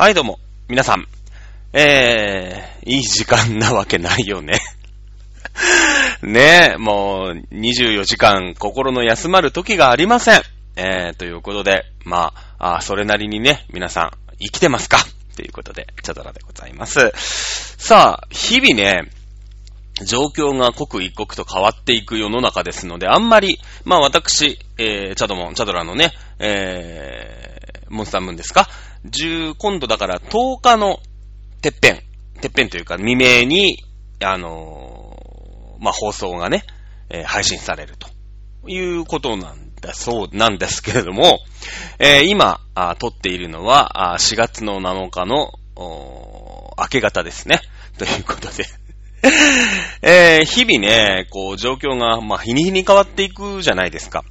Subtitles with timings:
[0.00, 0.38] はい、どうも。
[0.66, 1.06] 皆さん。
[1.74, 4.58] えー、いい時間なわけないよね。
[6.24, 10.42] ねえ、もう、24時間心の休まる時がありません。
[10.76, 15.04] えー、ということで、まあ、あそれなりにね、皆さん、生きてますか？
[15.36, 17.12] ということで、チャドラでございます。
[17.76, 19.02] さあ、日々ね、
[20.02, 28.66] 状況が刻一刻と変わっていく世の中ですので、あんまり、まあ私、えー、チャドモン、チャドラのね、えー、モンスタームーンですか？
[29.06, 30.98] ?10、今度だから10日の
[31.62, 32.00] てっぺん、
[32.40, 33.78] てっぺんというか未明に、
[34.22, 36.64] あのー、まあ放送がね、
[37.08, 38.08] えー、配信されると
[38.68, 41.38] いうことなんだそうなんですけれども、
[41.98, 47.60] えー、今あ、撮っているのは4月の7日の明け方ですね。
[47.98, 48.64] ということで
[50.02, 54.24] えー、日々ね、こう、状況が、まあ、日に日に変わっていくじゃないですか。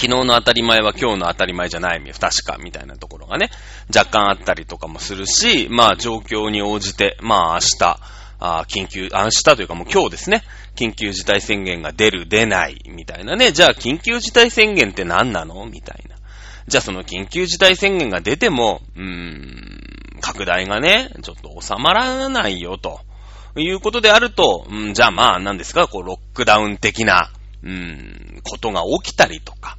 [0.00, 3.50] 昨日の当たり前は今日の当たり前じゃない、不確か、みたいなところがね、
[3.92, 8.00] 若干あったりとかもするし、まあ、状況に応じて、まあ、明日、
[8.38, 10.44] あ緊急、明日というかもう今日ですね、
[10.76, 13.50] 緊急事態宣言が出る、出ない、みたいなね。
[13.50, 16.14] じゃあ、緊急事態宣言って何なのみたいな。
[16.68, 23.00] じゃあ、その緊急事態宣言が出ても、うーん、拡大がね、ちょっと収まらないよ、と。
[23.56, 27.32] いうことであると、うん、じゃあまあ、何ですか、こう、ロックダウン的な、
[27.64, 29.77] うん、ことが起きたりとか、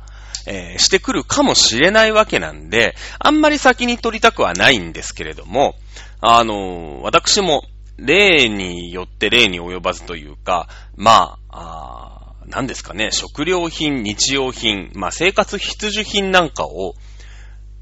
[0.52, 5.76] えー、してくるかもしれないわけなんで、あんまり先に取りたくはないんですけれども、
[6.22, 7.64] あのー、私も、
[7.98, 16.96] 例によって例に及ばずというか、まあ、あ何ですかね、食料品、日用品、まあ生活必需品なんかを、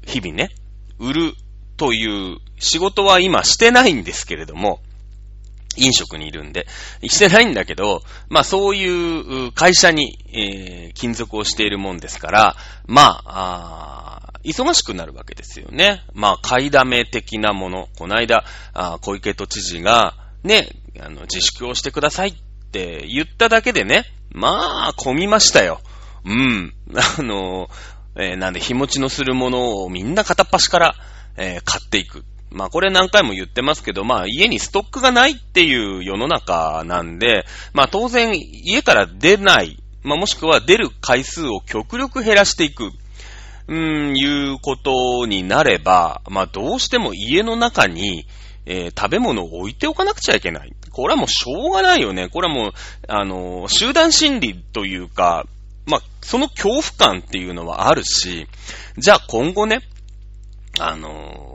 [0.04, 0.50] 日々ね、
[0.98, 1.32] 売る
[1.78, 4.80] という仕事は今してないんですけれども、
[5.78, 6.66] 飲食にいるんで、
[7.06, 16.02] してないんだけど、まあそういう会社に、えー、勤続をしているもんですから、まあ、あ忙しくなるわけですよね。
[16.14, 17.88] まあ、買いだめ的なもの。
[17.98, 20.68] この間、あ小池都知事が、ね、
[21.00, 22.34] あの、自粛をしてくださいっ
[22.70, 25.80] て言っただけでね、まあ、混みましたよ。
[26.24, 26.74] うん。
[27.18, 27.68] あの、
[28.16, 30.94] えー、なんで日持ちのするものをみんな片っ端から、
[31.36, 32.24] えー、買っていく。
[32.50, 42.90] まあこれ何回も言ってますけど、まあ家にストックがないっていう世の中なんで、まあ当然家から出ない、まあもしくは出る回数を極力減らしていく、
[43.68, 48.26] うん、いうことになれば、まあどうしても家の中に、
[48.64, 50.72] えー、食べ物を置いておかなくちゃいけない。
[50.90, 52.28] これはもうしょうがないよね。
[52.28, 52.72] これはもう、
[53.08, 55.46] あの、集団心理というか、
[55.86, 58.46] まあ、その恐怖感っていうのはあるし、
[58.98, 59.80] じゃあ今後ね、
[60.78, 61.47] あのー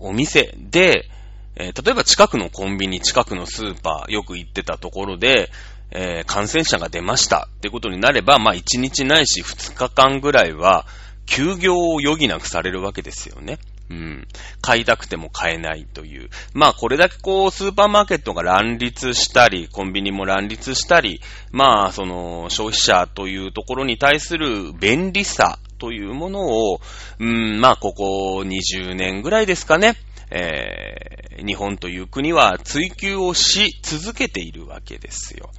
[0.00, 1.08] お店で、
[1.56, 5.50] えー、例えば近くのコンビニ、近くのスーパー、よく行ってたところで、
[5.90, 10.86] えー、感染者が出ましたってことになれば、まあ1日ないし2日間ぐらいは、
[11.26, 13.58] 休業を余儀なくされるわけですよね。
[13.90, 14.28] うん。
[14.60, 16.28] 買いたくても買えないという。
[16.52, 21.20] まあこれだけこう、スーパーマーケットが乱立したり、コンビニも乱立したり、
[21.52, 26.80] まあその消費者というところに対する便利さというものを、
[27.18, 29.94] うん、まあ、ここ20年ぐらいですかね、
[30.30, 35.50] えー、日本という国は追求をし続けているわけですよ。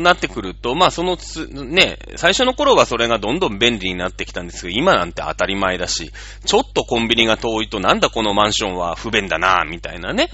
[0.00, 6.12] なってくると、まあそのつ、ね、最初の頃はそれがどんどん便利になってきたんですけど、今なんて当たり前だし、
[6.44, 10.28] ちょっとコンビニが遠いとなんだこのマンションは不便だな、みたいなね、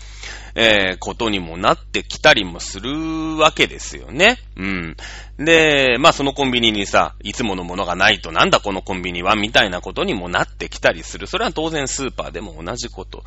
[0.58, 4.38] えー、ことにもなってきたりもするわけですよね。
[4.56, 4.96] うん。
[5.38, 11.26] で、まあそのコンビニにさ、いつものものがないとなんだこのコンビニは、みたいなことにもなってきたりする。
[11.26, 13.22] それは当然スーパーでも同じこと。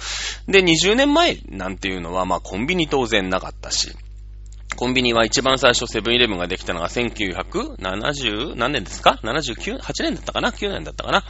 [0.48, 3.96] で、20年前なんていうのは、まあコンビニ当然なかったし、
[4.76, 11.24] コンビニは一番最初セブンイレブンができたのが1970何年ですか ?79?8 年だったかな ?9 年だったかな？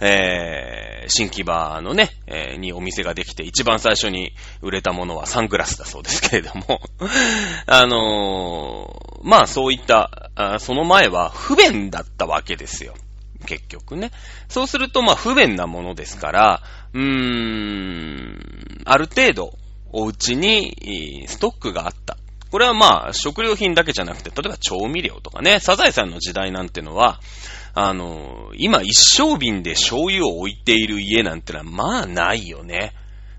[0.00, 6.80] えー、新木場のね、えー、にお店ができて一番最初に売れたものはサングラスだそうですけれども
[7.66, 12.94] あのー、まあそういった、その前は不便だったわけですよ。
[13.46, 14.10] 結局ね。
[14.48, 16.62] そうするとまあ不便なものですから、
[16.92, 19.58] うーん、ある程度
[19.92, 22.16] お家にストックがあった。
[22.50, 27.20] これはまあ、食料品だけじゃなくて、例えば調味料とかね、サザエさんの時代なんてのは、
[27.74, 32.94] あの、今一升瓶で醤油を置いている家なんてのはまあないよね。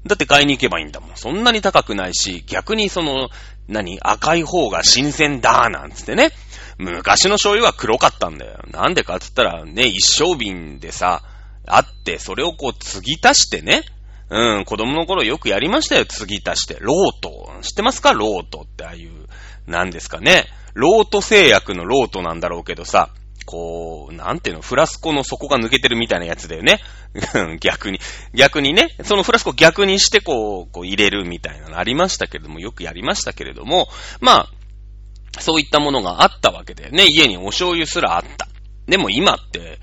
[0.06, 1.10] だって買いに行けばいいんだもん。
[1.16, 3.30] そんなに高くないし、逆にその、
[3.68, 6.32] 何赤い方が新鮮だなんつってね。
[6.78, 8.60] 昔の醤油は黒かったんだよ。
[8.72, 11.24] なんでかって言ったらね、一升瓶でさ、
[11.66, 13.84] あって、それをこう継ぎ足してね、
[14.30, 16.78] うん、子供の頃よくやりましたよ、継ぎ足して。
[16.82, 17.52] ロート。
[17.62, 18.14] 知ってますか？
[18.14, 19.12] ロートってああいう、
[19.66, 20.46] なんですかね。
[20.74, 23.10] ロート製薬のロートなんだろうけどさ、
[23.46, 26.82] こう、なんていうの、フラスコの底が抜けてるみたいなやつだよね。
[27.62, 28.00] 逆に。
[28.34, 33.88] 逆にね、そのフラスコ逆にしてこう、こう入れるみたいなのありましたけれども、よくやりましたけれども、
[34.20, 34.50] まあ、
[35.40, 37.06] そういったものがあったわけだよね。
[37.08, 38.50] 家にお醤油すらあった。
[38.88, 39.80] でも今って、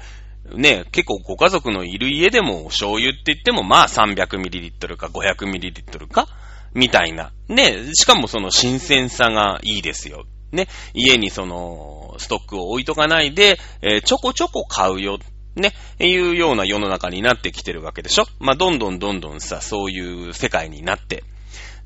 [0.53, 6.29] ね、結構ご家族のいる家でも醤油って言ってもまあ 300ml か 500ml か
[6.75, 7.33] みたいな。
[7.49, 10.25] ね、しかもその新鮮さがいいですよ。
[10.53, 15.19] ね、家にその、ストックを置いとかないで、えー、ちょこちょこ買うよ。
[15.57, 21.23] ね、いうような世の中になってきてるわけでしょまあ、どんどんどんどんさ、そういう世界になって、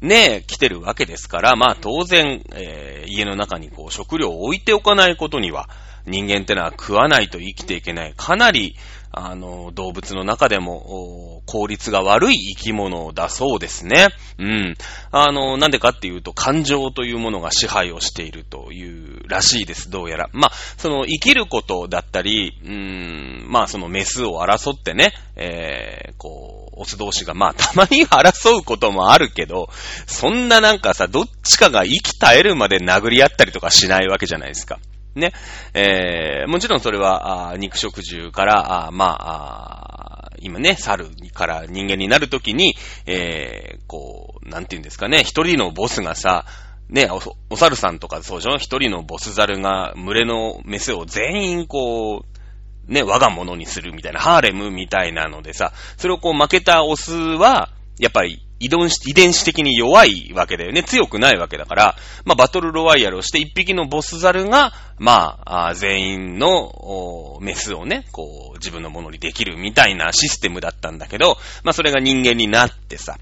[0.00, 5.68] ね、来てるわけですから、まあ、当然、えー、家の中にこう、食料を置いておかないことには、
[6.08, 8.14] 人間ってのは食わないと生きていけない。
[8.16, 8.76] かなり、
[9.10, 14.08] あの、動物の中でも、効率が悪い生き物だそうですね。
[14.38, 14.76] うん。
[15.10, 20.30] あの、なんでかっていうと、感情というものが支配をしているというらしいです、どうやら。
[20.32, 29.70] まあ、その、生きることだったり、うーん、まあ、その、メスを争ってね、えー、こう、オス同士が、まあ、たまに争うこともあるけど、
[30.06, 34.78] そんななんかさ、どっちかが生き絶えるまで殴り合ったりとかしないわけじゃないですか。
[35.18, 35.32] ね。
[35.74, 42.76] えー、もちろんそれは、あ肉食獣から、あまあ、あ今ね、猿から人間になるときに、
[43.06, 46.44] えー、こう、なんて言うんですかね、一人のボスがさ、
[46.88, 47.20] ね、お、
[47.50, 57.68] お猿さんとかそうでしょ一人のボス猿が群れのメスを全員こう、ね、我が物にするみたいな、ハーレムみたいなのでさ、それをこう負けたオスは、
[57.98, 60.82] やっぱり遺伝子、遺伝子的に弱いわけだよね。
[60.82, 73.16] 強くないわけだから、まあ、バトルロワイヤルをして一匹のボスザルが、まあ、全員の、メスをね、こう、自分のものにできるみたいなシステムだったんだけど、まあ、それが人間になってさ、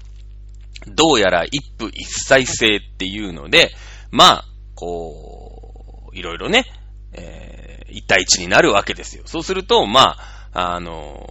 [0.87, 3.71] どうやら一夫一妻制っていうので、
[4.11, 4.45] まあ、
[4.75, 6.65] こう、いろいろね、
[7.13, 9.23] えー、一対一になるわけですよ。
[9.25, 10.17] そうすると、ま
[10.53, 11.29] あ、あの、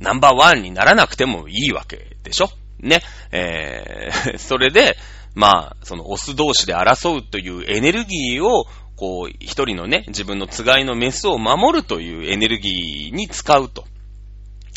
[0.00, 3.02] ナンバーワンにならなくてもいいわけでしょね。
[3.32, 4.96] えー、 それで、
[5.34, 13.84] まあ、そのオス同士で争うというエネルギーを、こう、一人のね、自分のつがいのメスを守るというエネルギーに使うと。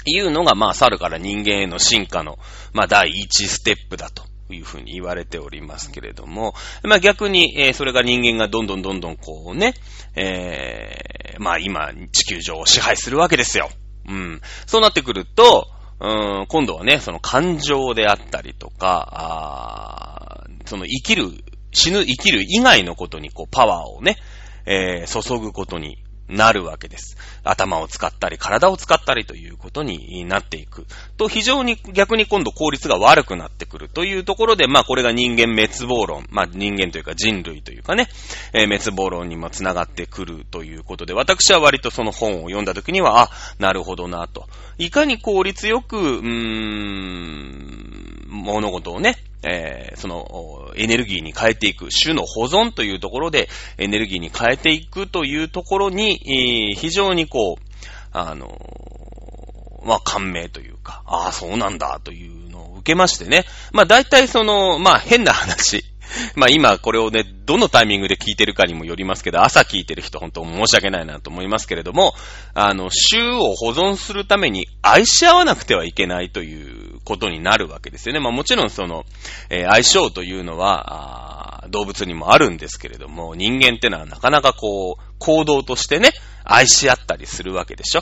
[0.06, 2.40] いうのが、まあ、猿から人間への進化の、
[2.74, 4.24] まあ、第一ステップだと
[4.54, 6.54] いうふうに言われておりますけれども、
[6.84, 9.74] まあ、逆に、えー、それが人間がどんどんどんどんこうね、
[10.16, 13.70] えー、まあ、今、地球上を支配するわけですよ。
[14.08, 14.42] うん。
[14.66, 15.68] そうなってくると、
[16.08, 21.26] ん、今度はね、その感情であったりとか、あその生きる、
[21.72, 24.18] 死ぬ、生きる以外のことにこうパワーをね、
[24.66, 25.98] えー、注ぐことに
[26.30, 27.18] なるわけです。
[27.44, 30.86] 頭を使ったり、体を使ったりということになっていく。
[31.18, 38.08] と、非常に逆に今度効率が悪くなってくるというところで、まあこれが人間滅亡論、まあ人間というか人類というかね、
[38.54, 44.48] えー、滅亡論にもつながってくるということで、私は割とその本を読んだ時には、あ、なるほどなと。
[44.78, 47.80] いかに効率よく、うーん、
[48.28, 57.64] 物事をね、えー、その、エネルギーに変えていく、種の保存というところで、エネルギーに変えていくというところに、えー、非常にこう、
[58.12, 63.46] あのー、まあ、感銘というか、ああ、そうなんだというのを受けましてね。
[63.72, 65.86] まあ、大体その、まあ、変な話。
[66.36, 72.14] まあ今これをね、どのタイミングで聞いてるかにもよりますけど、朝聞いてる人本当申し訳ないなと思いますけれども、
[72.54, 78.20] あの、週を保存するために愛し合わなくてはいけないということになるわけですよね。
[78.20, 79.06] まあもちろんその、
[79.50, 86.12] えー、相性というのは、動物にもあるんですけれども、人間ってのはなかなかこう、行動としてね、
[86.44, 88.02] 愛し合ったりするわけでしょ。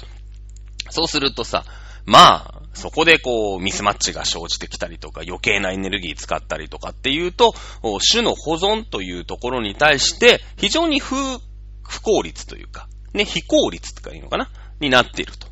[0.89, 1.65] そうするとさ、
[2.07, 7.53] まあ、そこでこう、ミスマッチが生じてきたりとか、余計なエネルギー使ったりとかっていうと、
[8.11, 11.15] 種の保存というところに対して、非常に不、
[11.83, 14.49] 不効率というか、ね、非効率とかいいのかな
[14.79, 15.47] になっていると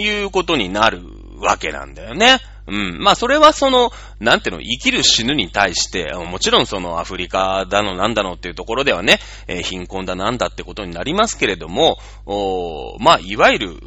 [0.00, 1.02] いうことになる
[1.38, 2.38] わけなんだよね。
[2.66, 2.98] うん。
[3.00, 3.90] まあ、それはその、
[4.20, 13.80] なんていうの、生きる死ぬに対して、もちろんそのアフリカだのなんだのっていうところではね、えー、貧困だなんだってことになりますけれども、おまあ、いわゆる、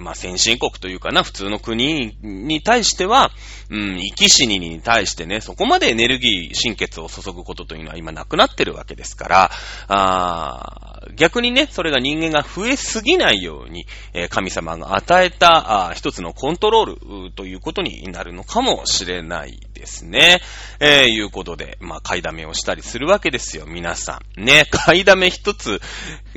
[0.00, 3.30] まあ、先進国というかな、普通の国に対しては、
[3.70, 9.50] うん、生き死にに対してね、そこまでエネルギー、心血を注ぐことというのは今なくなってるわけですから、
[9.88, 19.60] あ逆にね、それが人間が増えすぎないように、えー、神様が与えたあ一つのコントロールということになるのかもしれない。
[19.80, 20.42] ですね。
[20.78, 24.44] えー、いうことで、まあ、買いだめをしたりするわけですよ、皆さん。
[24.44, 25.80] ね、 買いだめ一つ、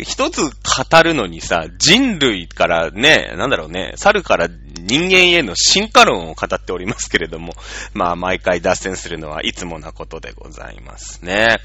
[0.02, 0.50] 一つ語
[1.04, 7.54] るのにさ、人類からね、なんだろうね、猿から人間への進化論を語っておりますけれども、
[7.94, 11.58] まあ、毎回脱線するのはいつもなことでございますね。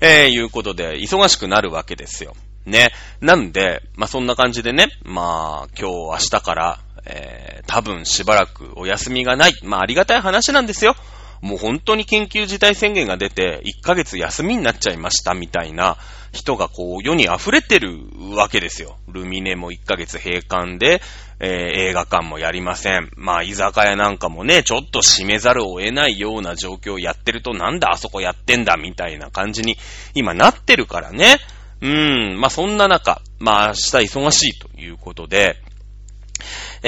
[0.00, 2.34] えー、いうことで、忙しくなるわけですよ。
[2.64, 2.92] ね。
[3.20, 9.52] なんで、まあ、そんな感じでね、まあ、今日明日から、えー、多分しばらくお休みがない。
[9.62, 10.96] まあ、ありがたい話なんですよ。
[11.40, 15.96] もう本当に緊急事態宣言が出て、1ヶ月休みになっちゃいましたみたいな
[16.32, 17.98] 人がこう世に溢れてる
[18.34, 18.96] わけですよ。
[19.08, 21.00] ルミネも1ヶ月閉館で、
[21.38, 21.50] えー、
[21.90, 23.10] 映画館もやりません。
[23.16, 29.76] まあ、居酒屋なんかもね、ちょっと閉めざるを得ないような状況をやってると、なんだあそこやってんだみたいな感じに
[30.14, 31.36] 今なってるからね。
[31.82, 35.56] うん、まあそんな中、まあ明日忙しいということで、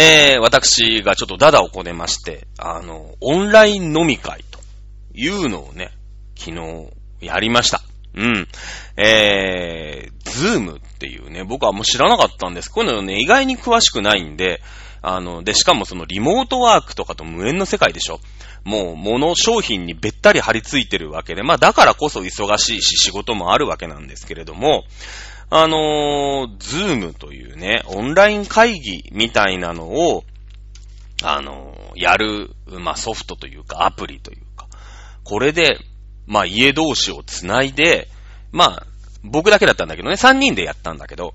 [0.01, 4.61] えー、私がちょっとダダをこねまして、あの、オンライン飲み会と
[5.13, 5.91] いうのをね、
[6.37, 6.87] 昨日
[7.21, 7.83] やりました。
[8.15, 8.47] うん。
[8.97, 12.71] えー、 Zoomっていうね、僕はもう知らなかったんです。
[12.71, 14.63] こういうのね、意外に詳しくないんで、
[15.03, 18.21] あの、で、しかもそのリモートワークとかと無縁の世界でしょ
[18.63, 24.85] もう、物、商品にべったり張り付いてるわけで、まあ、だからこそ忙しいし仕事もあるわけなんですけれども、
[25.51, 30.25] あのー、 Zoomというね、オンライン会議みたいなのを、
[31.23, 34.69] あのー、やる、まあ、ソフトというか、アプリというか、
[35.25, 35.79] これで、
[36.27, 38.09] まあ、家同士をつないで、
[38.53, 38.87] まあ、
[39.25, 41.35] 僕だけだったんだけどね、3人でやったんだけど、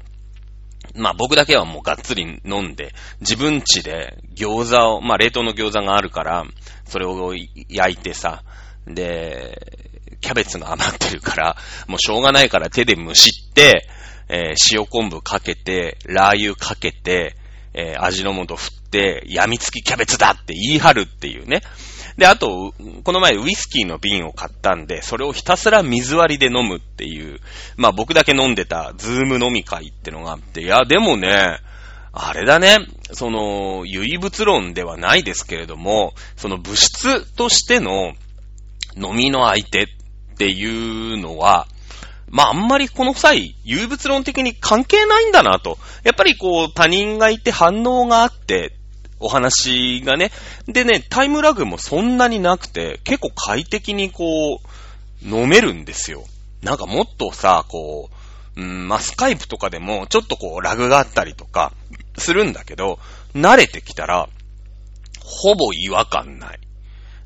[0.95, 6.45] まあ僕だけはもうがっつり飲んで、自分家で餃子を、まあ冷凍の餃子があるから、
[6.85, 7.33] それを
[7.69, 8.43] 焼いてさ、
[8.85, 9.79] で、
[10.21, 13.87] キャベツが余ってるから、もうしょうがないから手で蒸しって、
[14.29, 17.35] えー、塩昆布かけて、ラー油かけて、
[17.73, 21.61] えー、味の素振って、病みつきキャベツだって言い張るっていうね。
[22.17, 27.39] で、あと、この前ウイスキーの瓶を買ったんで、それをひたすら水割りで飲むっていう、
[27.75, 31.57] まあ僕だけ飲んでたズーム飲み会ってのがあって、いや、でもね、
[32.11, 32.77] あれだね、
[33.11, 38.13] その、唯物論ではないですけれども、その物質としての
[38.95, 39.87] 飲みの相手っ
[40.37, 41.67] ていうのは、
[42.33, 45.77] まあ、あんまりこの際、唯物論的に関係ないんだなと。
[46.03, 48.73] やっぱりこう、他人がいて反応があって、
[49.19, 50.31] お話がね。
[50.67, 54.23] でね、タイムラグもそんなになくて、結構快適にこ
[54.55, 56.23] う、飲めるんですよ。
[56.63, 58.09] なんかもっとさ、こ
[58.57, 61.71] う、うん、まあ、スカイプとかでも、ちょっとこう、ラグがあったりとか、
[62.17, 62.97] するんだけど、
[63.35, 64.27] 慣れてきたら、
[65.23, 66.59] ほぼ違和感ない。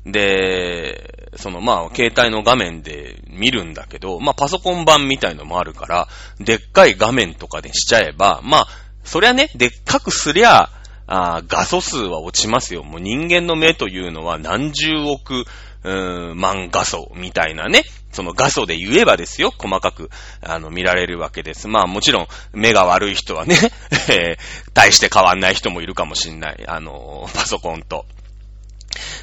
[0.04, 6.08] で、そのまあ、携帯の画面で見るんだけど、まあ、パソコン版みたいのもあるから、
[6.40, 8.68] でっかい画面とかでしちゃえば、まあ、
[9.04, 10.70] そりゃね、でっかくすりゃ、
[11.10, 12.84] あ画素数は落ちますよ。
[12.84, 15.46] もう人間の目というのは何十億、
[15.82, 17.84] うーん、万画素みたいなね。
[18.12, 20.10] その画素で言えばですよ、細かく、
[20.42, 21.68] あの、見られるわけです。
[21.68, 23.56] まあもちろん、目が悪い人はね、
[24.10, 24.36] え
[24.74, 26.64] 大して変わんない人もいるかもしんない。
[26.66, 28.04] あの、パソコンと。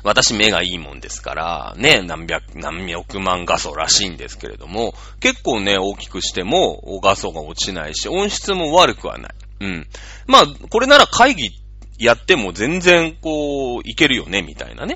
[0.03, 9.34] 私目がいいもんですから、ね、何百、何億万画素らしいんですけれども、結構ね、大きくしても画素が落ちないし、音質も悪くはない。
[9.62, 9.88] うん。
[10.27, 11.50] まあ、これなら会議
[11.98, 14.96] やっても全然こう、いけるよね、みたいなね、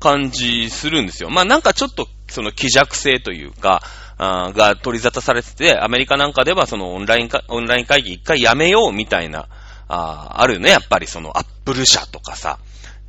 [0.00, 1.30] 感じするんですよ。
[1.30, 3.82] まあなんかちょっと、その気弱性というか、
[4.22, 9.48] あが取り沙汰されてて、アメリカなんかではそのオンラインか、オンライン会議一回やめようみたいな、
[9.88, 12.58] ああるね、やっぱりそのアップル社とかさ、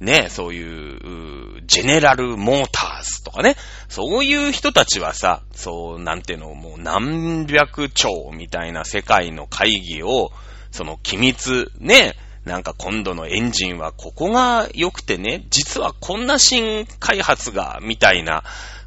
[0.02, 3.56] ね、そういう、ジェネラルモーターズとかね、
[3.88, 10.32] そういう人たちはさ、そう、なんていうの、もう何百兆みたいな世界の会議を、
[10.72, 12.16] その機密、ね、
[12.46, 18.44] なんか今度のエンジンはここが良くてね、実はこんな新開発が、みたいな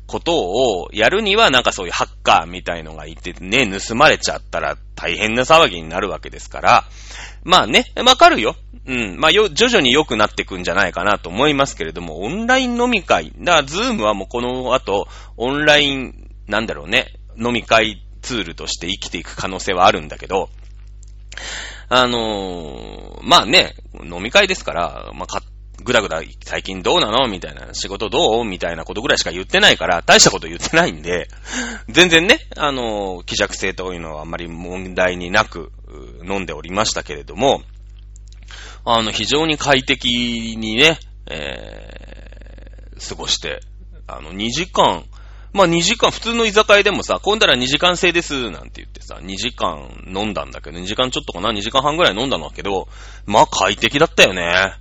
[0.08, 6.84] ことをやるにはなんかそういうハッカーみたいのがいてね、盗まれちゃったら大変な騒ぎになるわけですから、
[7.44, 8.56] まあね、わかるよ。
[8.86, 9.16] うん。
[9.18, 13.32] まあよ、徐々に良くなっていくんじゃないかなと思いますけれども、オンライン飲み会。
[13.38, 20.50] だから、ズームはもうこの後、オンライン、なんだろうね、飲み会ツールとして生きていく可能性はあるんだけど、
[21.88, 25.42] あのー、まあね、飲み会ですから、まあ、か、
[25.82, 27.28] ぐだぐだ最近どうなの？
[27.28, 28.44] みたいな、仕事どう？
[28.44, 31.28] みたいなことぐらいしか言ってないから、大したこと言ってないんで、
[31.88, 35.72] 全然ね、あのー、気弱性というのはあんまり問題になく
[36.24, 37.62] 飲んでおりましたけれども、
[38.84, 43.60] あの、非常に快適にね、えー、過ごして、
[44.06, 45.04] あの、2時間、
[45.52, 52.88] まあ2時間、普通の居酒屋でもさ、今度は2時間制です、なんて言ってさ、2時間飲んだんだけど、2時間ちょっとかな ?2 時間半ぐらい飲んだんだけど、
[53.24, 54.74] まあ快適だったよね。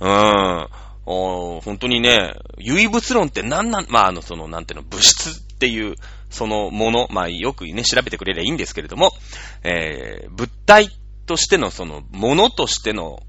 [0.00, 0.68] うーん。
[1.06, 5.96] 本当にね、唯物論って何なん、まああの、その、なんていうの、物質っていう、
[6.34, 9.12] そのもの、まあよくね、調べてくれればいいんですけれども、
[9.62, 10.90] えー、物体
[11.26, 13.22] としてのその、ものとしての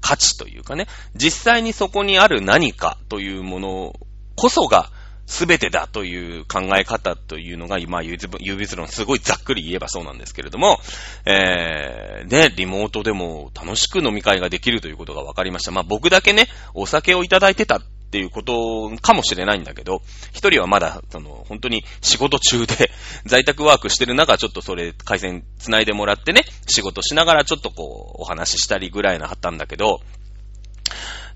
[0.00, 3.94] 価値というかね、実際にそこにある何かというもの
[4.34, 4.90] こそが、
[5.30, 10.80] すべてだという考え方というのが、今、ユービズ論すごいざっくり言えばそうなんですけれども、
[11.24, 15.70] えー、で、リモートでも楽しく飲み会ができるということが分かりました。
[15.70, 20.02] まあ僕だけね、お酒をいただいてたっていうことかもしれないんだけど、
[20.32, 22.90] 一人はまだ、その、本当に仕事中で、
[23.24, 30.00] 在宅ワークしてる中、ちょっとそれ、回線繋いでもらってね、仕事しながらちょっとこう、お話ししたりぐらいなはったんだけど、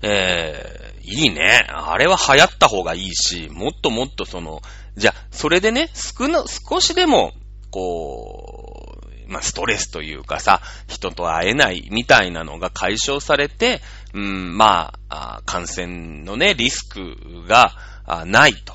[0.01, 1.65] えー、いいね。
[1.69, 4.61] あれは流行った方がいいし、もっともっとその、
[4.97, 7.31] じゃあ、それでね、少な、少しでも、
[7.71, 13.81] こう、まあ、ストレスというかさ、人と会えないみたいなのが解消されて、
[14.15, 17.17] うん、まあ、感染のね、リスク
[17.47, 17.73] が
[18.25, 18.73] ないと。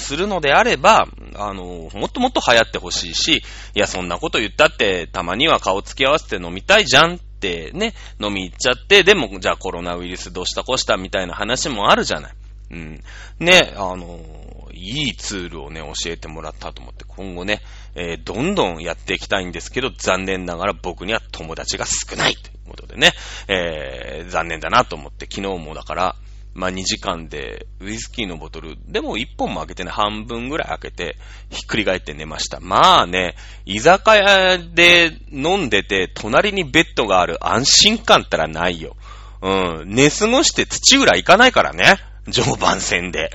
[0.00, 3.42] するのであれば、あの、もっともっと流行ってほしいし、
[3.74, 12.34] いや、そんなこと言ったって、たまには顔付き合わせて飲みたいじゃんってね、飲み行っちゃって、でも、じゃあコロナウイルスどうしたこうしたみたいな話もあるじゃない。
[12.72, 13.02] うん。
[13.38, 14.20] ね、あの、
[14.74, 17.62] いいツールをね、教えてもらったと思って、今後ね、
[17.94, 23.12] えー、どんどんやっていきたいんですけど、残念ながら僕には友達が少ないということでね、
[23.48, 26.16] えー、残念だなと思って、昨日もだから、
[26.54, 31.16] まあ、2時間で、ウイスキーのボトル、でも1本も開けてね、半分ぐらい開けて、
[31.48, 32.60] ひっくり返って寝ました。
[32.60, 38.96] まあね、居酒屋で飲んでて、隣にベッドがある安心感ったらないよ。
[39.40, 39.84] うん。
[39.86, 41.96] 寝過ごして土浦行かないからね。
[42.28, 43.30] 常磐線で。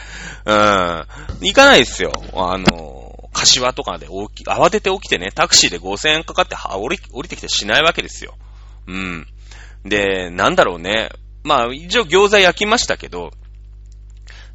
[0.46, 0.56] うん。
[0.56, 2.14] 行かないですよ。
[2.34, 2.97] あの、
[3.38, 8.36] 柏とかで起き、慌てて起きてね、タクシーで5000円かかって、は、降り、降りてきてしないわけですよ。
[8.88, 9.28] うん。
[9.86, 11.10] で、なんだろうね。
[11.44, 13.32] まあ、一応餃子焼きましたけど、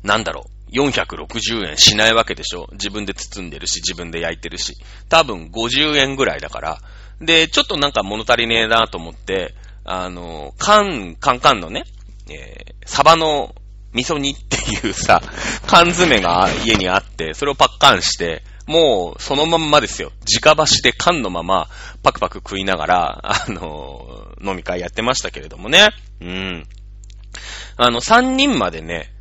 [0.02, 0.52] なんだろう。
[0.72, 4.74] 460円しないわけでしょ自分で包んでるし、自分で焼いてるし。
[5.08, 6.78] 多分50円ぐらいだから。
[7.20, 11.84] で、ちょっとなんか物足りねえなと思って、あの、缶、缶缶のね、
[12.30, 13.54] えー、サバの
[13.92, 15.20] 味噌煮っていうさ、
[15.66, 20.10] 缶詰が家にあって、それをパッカンして、もうそのまんまですよ。
[20.42, 21.68] 直箸で缶のまま
[22.02, 25.90] パクパク食いながら、あの、飲み会やってましたけれどもね。
[26.20, 26.66] うん。
[27.76, 29.12] あの、3人までね、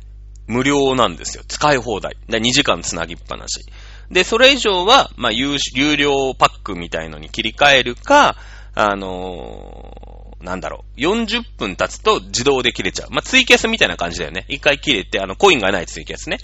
[0.46, 1.44] 無料なんですよ。
[1.46, 2.16] 使い放題。
[2.28, 3.60] で2時間つなぎっぱなし。
[4.10, 5.58] で、それ以上は、まあ、有
[5.96, 8.36] 料パックみたいのに切り替えるか、
[8.74, 11.00] あのー、なんだろう。
[11.00, 13.10] 40分経つと自動で切れちゃう。
[13.10, 14.44] まあ、ツイキャスみたいな感じだよね。
[14.48, 16.38] 一回切れて、あの、コインがないツイキャスね。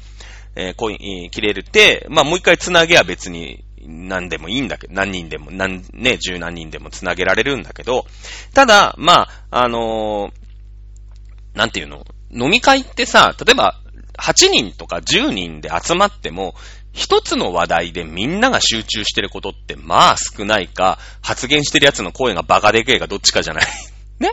[0.55, 8.07] えー、コイン、切れるって、まあ、もう一回つなげは別に何でもいいんだけど、何人でも、何、ね、十何人でもつなげられるんだけど、
[8.55, 13.81] ただ、まあ、あのー、なんていうの飲み会ってさ、例えば、
[14.19, 16.55] 8人とか10人で集まっても、
[16.93, 23.65] 一つの話題でみんなが集中してることって、まあ少ないか、発言してる奴の声がバカでけえかどっちかじゃない。
[24.19, 24.33] ね。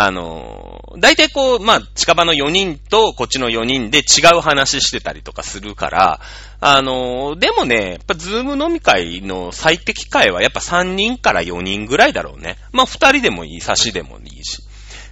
[0.00, 4.02] あのー、大体こう、まあ、近場の4人とこっちの4人で違
[4.36, 6.20] う話してたりとかするから、
[6.60, 12.58] あの、でもね、やっぱズーム飲み会の最適解はやっぱ3人から4人ぐらいだろうね。
[12.70, 14.62] まあ、2人でもいい、差しでもいいし。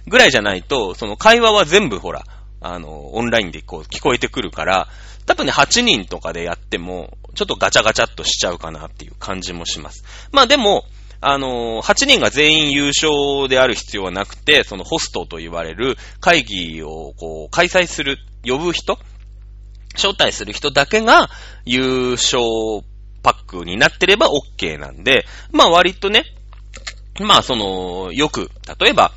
[0.07, 2.23] ぐらいじゃないと、その会話は全部ほら、
[2.61, 4.87] あの、オンラインでこう聞こえてくるから、
[5.25, 10.05] 多分ね、8人とかでやっても、ちょっとガチャガチャっとしちゃうかなっていう感じもします。
[10.31, 10.85] まあでも、
[11.19, 18.99] あのー、8人が全員優勝である必要はなくて、そのホストと言われる会議をこう開催する、呼ぶ人
[19.95, 21.29] 招待する人だけが
[21.65, 22.39] 優勝
[23.23, 26.23] パックになってれば OK なんで、まあ割とね、
[27.19, 29.11] まあその、よく、例えば、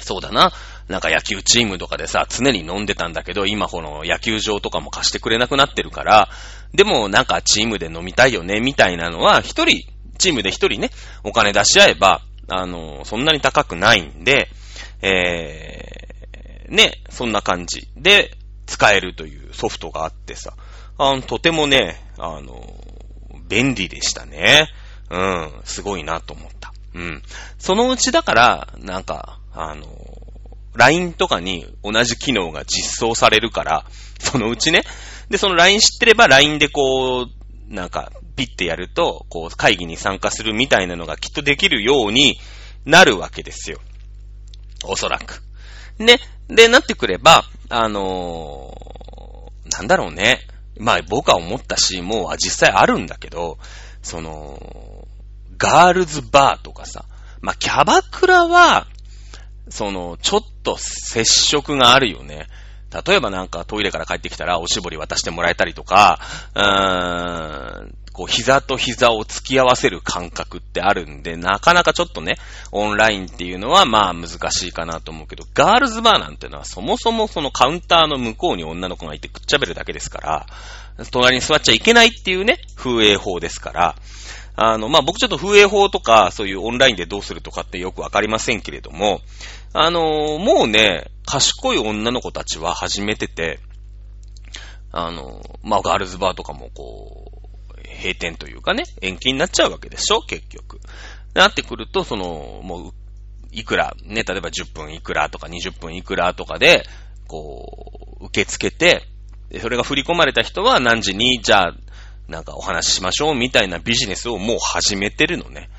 [0.00, 0.52] そうだな、
[0.88, 6.28] なんか野球チームとかでさ、常に飲んでたんだけど、今この野球場とかも貸してくれなくなってるから、
[6.72, 9.86] でもなんかチームで飲みたいよね、みたいなのは、一人
[10.18, 10.90] チームで一人ね、
[11.24, 14.48] お金出し合えば、あの、そんなに高くないんで、
[15.02, 20.54] えー、ね、そんな感じで使えるというソフトがあってさ、
[20.98, 22.84] あの、とてもね、あの、
[23.48, 24.68] 便利でしたね。
[25.10, 26.72] うん、すごいなと思った。
[26.94, 27.22] うん。
[27.58, 29.86] そのうちだから、なんか、あの、
[30.74, 33.86] LINE とかに同じ機能が実装されるから、
[34.18, 34.82] そのうちね。
[35.30, 42.38] で、その LINE 知ってれば LINE でこう、なんか、ピッてやると、こう、会議に参加するみたいなのがきっとできるように
[42.84, 43.80] なるわけですよ。
[44.84, 45.42] おそらく。
[45.98, 46.20] ね。
[46.46, 50.46] で、なってくれば、あのー、なんだろうね。
[50.78, 53.58] まあ僕は思ったし、もう実際あるんだけど、
[54.02, 55.08] その、
[55.56, 57.06] ガールズバーとかさ、
[57.40, 58.86] まあキャバクラは、
[59.68, 62.46] その、ちょっと接触があるよね。
[63.06, 66.20] 例えばなんかトイレから帰ってきたらおしぼり渡してもらえたりとか、
[68.18, 72.34] こう、膝と膝を突き合わせる感覚ってあるんで、なかなかちょっとね、
[72.72, 80.46] オンラインっていうのはまあ難しいかなと思うけど、ガールズバーなんてのはそもそもそのカウンターの向こうに女の子がいてくっちゃべるだけですから、
[81.12, 83.94] 隣に座っちゃいけないっていうね、風営法ですから、
[84.56, 89.20] あの、まあ、僕ちょっと風営法とか、そういうオンラインでどうするとかってよくわかりませんけれども、
[89.72, 93.60] あの、もうね、賢い女の子たちは始めてて、
[94.90, 97.27] あの、まあ、ガールズバーとかもこう、
[97.98, 100.80] 閉店というかね、延期になっちゃうわけでしょ結局。
[101.34, 102.92] なってくると、その、もう、
[103.52, 106.86] いくら、ね、例えば10分いくらとか20分いくらとかで、
[107.26, 109.02] こう、受け付けて、
[109.60, 111.74] それが振り込まれた人は何時に、じゃあ、
[112.28, 115.70] なんかお話ししましょうみたいなビジネスをもう始めてるのね。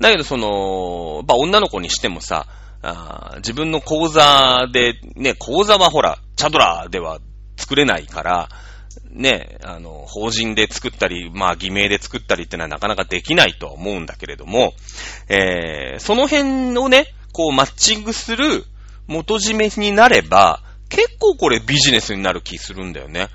[0.00, 2.46] だけどその、まあ、女の子にしてもさ、
[2.82, 7.20] あ自分の講座で、ね、講座はほら、チャドラーでは
[7.56, 8.48] 作れないから、
[9.14, 14.74] ね、あの、法人で作ったり、まあ、偽名で作ったりってのはなかなかできないとは思うんだけれども、
[15.28, 18.64] えー、その辺をね、こうマッチングする
[19.06, 23.28] 元締めになれば、結構これビジネスになる気するんだよね。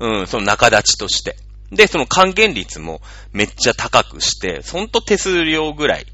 [0.00, 1.36] うん、その仲立ちとして。
[1.70, 3.00] で、その還元率も
[3.32, 6.06] めっちゃ高くして、ほんと手数料ぐらい、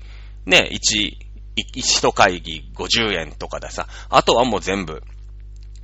[0.47, 1.13] ね、1、
[1.55, 5.03] 一会議50円とかでさ、あとはもう全部、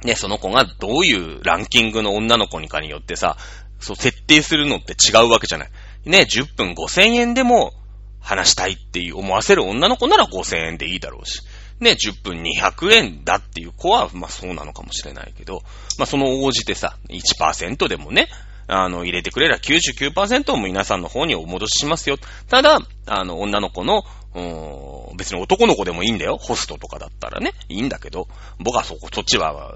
[0.05, 3.37] ね、その子がどういうランキングの女の子にかによってさ、
[3.81, 5.71] そう、設定するのって違うわけじゃない。
[6.05, 7.73] ね、10分5000円でも
[8.21, 11.43] 話したいっていう思わせる女の子なら5000円でいいだろうし。
[11.81, 15.63] ね、10分200円だっていう子は、まあそうなのかもしれないけど、
[15.97, 18.29] まあその応じてさ、1%でもね、
[18.67, 22.19] あの、入れてくれれば99%も皆さんの方にお戻ししますよ。
[22.49, 24.03] ただ、あの、女の子の、
[24.39, 26.37] うん別に男の子でもいいんだよ。
[26.37, 27.53] ホストとかだったらね。
[27.69, 29.75] いいんだけど、僕はそこ、そっちは、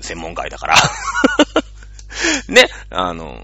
[0.00, 0.76] 専門外だから。
[2.48, 3.38] ね、あの、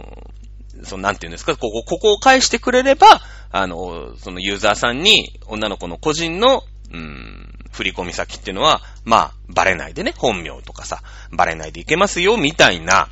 [0.83, 13.09] その、なんて言うんですか、ここ、ここを返してくれれば、あの、そのユーザーさんに、女の子の個人の、うん、振り込み先っていうのは、まあ、バレないでね、本名とかさ、バレないでいけますよ、みたいな、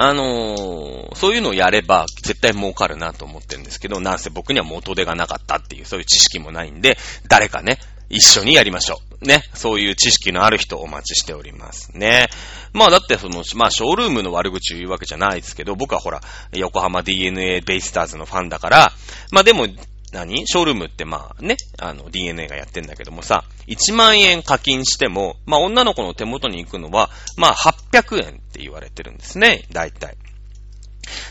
[0.00, 6.96] あのー、そういうのをやれば絶対儲かるなと思ってるんですけど、なんせ僕には元手がなかったっていう、そういう知識もないんで、
[7.28, 9.26] 誰かね、一緒にやりましょう。
[9.26, 9.42] ね。
[9.54, 12.28] そういう知識のある人をお待ちしておりますね。
[12.72, 16.20] まあだってその、まあショールームの悪口を言うわけじゃないですけど、僕はほら、
[16.52, 18.92] 横浜 DNA ベイスターズのファンだから、
[19.32, 19.66] まあでも、
[20.12, 20.46] 何？
[20.46, 30.16] ショールームってまあね、あの DNA がやってんだけどもさ、1万円課金しても、まあ女の子の手元に行くのは、まあ800円って言われてるんですね、大体。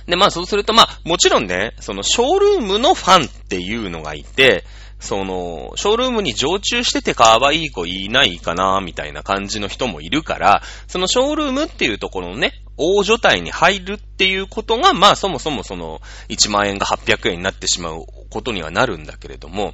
[0.08, 4.63] で、まあそうするとまあ、もちろんね、そのショールームのファンっていうのがいて、
[5.00, 19.74] その、ショールームに常駐してて可愛い子いないかな、みたいな感じの人もいるから、そのショールームっていうところのね、大所帯に入るっていうことが、まあそもそもその、1万円が800円になってしまうことにはなるんだけれども、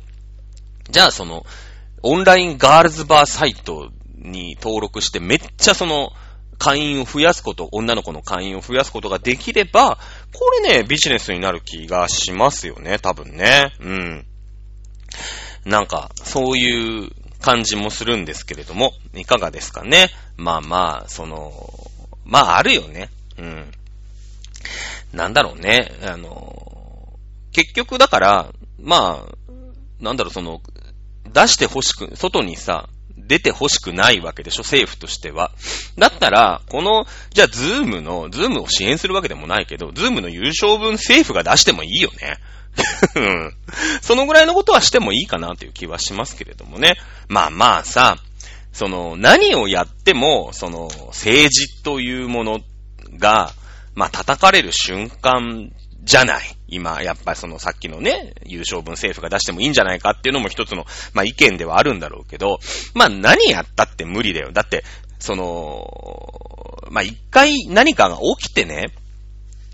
[0.90, 1.46] じゃあその、
[2.02, 6.12] オンラインガールズバーサイトに登録してめっちゃその、
[6.58, 9.98] 会員を増やすこと、女の子の会員を増やすことができれば、
[10.34, 13.74] これね、ビジネスになる気がしますよね、多分ね。
[13.82, 14.26] うん。
[15.66, 17.12] なんか、そういう
[17.42, 20.10] 感じもするんですけれども、いかがですかね。
[20.38, 21.83] まあまあ、その、
[22.26, 23.10] まああるよね。
[23.38, 23.72] うん。
[25.14, 25.92] なんだろうね。
[26.04, 27.14] あの、
[27.52, 29.54] 結局だから、まあ、
[30.00, 30.62] なんだろう、その、
[31.32, 35.52] 出して欲しく、外にさ、出て欲しくないわけでしょ、政府としては。
[35.98, 42.38] だったら、この、じゃあ、 Zoomの、 Zoomを支援するわけでもないけど、 Zoomの有償分政府が出してもいいよね。
[44.02, 46.96] そのぐらいのことはしてもいいかなという気はしますけれどもね。
[47.28, 48.18] まあまあさ、
[48.74, 52.60] その、何をやっても、その、政治というもの
[53.18, 53.54] が、
[53.96, 55.72] まあ叩かれる瞬間
[56.04, 56.44] じゃない。
[56.68, 62.60] 今、やっぱりそのさっきのね、有償分政府が出してもいいんじゃないかっていうのも一つの、まあ意見ではあるんだろうけど、
[62.96, 64.52] まあ何やったって無理だよ。
[64.52, 64.84] だって、
[65.20, 65.88] その、
[66.90, 68.92] まあ一回何かが起きてね、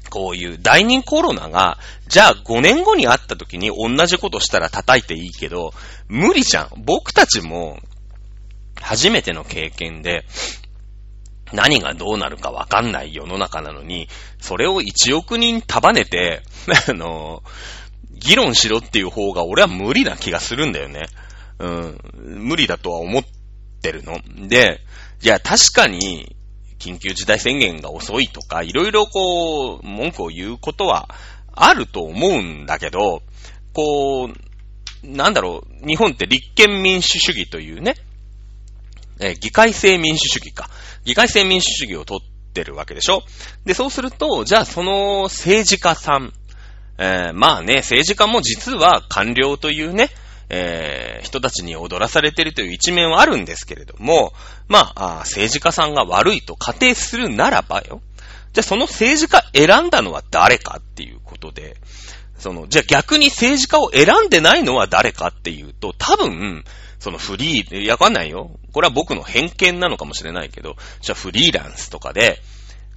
[0.10, 5.74] こういう第二コロナが、じゃあ5年後に会った時に同じことしたら叩いていいけど、
[6.08, 6.70] 無理じゃん。
[6.84, 7.80] 僕たちも、
[8.82, 10.26] 初めての経験で、
[11.52, 14.08] 何がどうなるかわかんない世の中なのに、
[14.40, 16.44] それを1億人束ねて、
[16.90, 17.44] あの、
[18.12, 21.08] 議論しろっていう方が俺は無理な気がするんだよね。
[21.60, 22.00] うん。
[22.48, 23.24] 無理だとは思っ
[23.82, 24.20] てるの。
[24.48, 24.82] で、
[25.20, 26.36] じゃあ確かに、
[26.80, 31.10] 緊急事態宣言が遅いとか、いろいろこう、文句を言うことは
[31.54, 33.22] あると思うんだけど、
[33.74, 37.96] こう、なんだろう、日本って立憲民主主義というね、
[39.20, 40.70] え議会制民主主義か。
[41.04, 43.24] 議会制民主主義を取ってるわけでしょ？
[43.66, 46.34] で、そうすると、じゃあその政治家さん、
[46.98, 50.10] えー、まあね、政治家も実は官僚というね、
[50.50, 54.34] えー、人たちに踊らされてるという一面はあるんですけれども、
[54.68, 58.02] まあ、あ政治家さんが悪いと仮定するならばよ。
[58.52, 61.78] じゃあその政治家選んだのは誰かっていうことで、
[62.40, 66.64] その、じゃあ逆に政治家を選んでないのは誰かっていうと、多分、
[67.00, 68.52] そのフリー、いや、わかんないよ。
[68.74, 72.40] これは僕の偏見なのかもしれないけど、じゃあフリーランスとかで、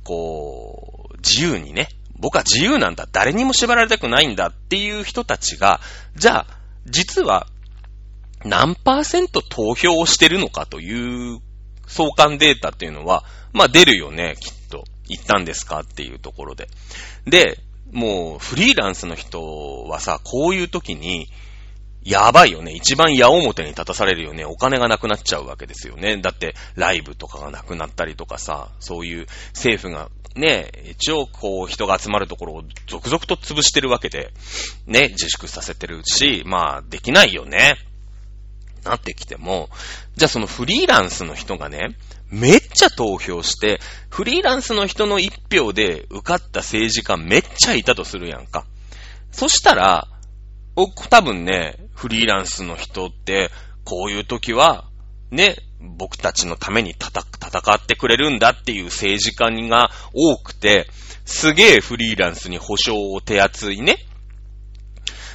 [0.04, 1.88] こう、自由にね、
[2.18, 5.80] 僕は自由なんだ、誰にも縛られたくないんだっていう人たちが、
[6.16, 7.46] じゃあ、実は、
[8.44, 11.40] 何パーセント投票をしてるのかという
[11.86, 14.84] 相関データっていうのは、まあ出るよね、きっと。
[15.08, 16.68] 行ったんですかっていうところで。
[17.26, 17.58] で、
[17.92, 21.28] もうフリーランスの人はさ、こういう時に、
[22.04, 22.72] やばいよね。
[22.72, 24.44] 一番矢面に立たされるよね。
[24.44, 26.16] お金がなくなっちゃうわけですよね。
[26.16, 34.32] だって、ライブとかがなくなったりとかさ、そういう政府がね、一応こう人が集まるところを続々と潰してるわけで、
[34.86, 37.76] ね、自粛させてるし、まあ、できないよね。
[38.84, 39.68] なってきても、
[40.16, 41.96] じゃあそのフリーランスの人がね、
[42.30, 48.64] めっちゃ投票して、フリーランスの人の一票で受かった政治家めっちゃいたとするやんか。
[49.30, 50.08] そしたら、
[50.74, 53.50] 多分ね、フリーランスの人って、
[53.84, 54.84] こういう時は、
[55.30, 57.20] ね、僕たちのために戦
[57.74, 60.88] ってくれるんだっていう政治家が多くて、
[61.24, 63.96] すげえフリーランスに保証を手厚いね、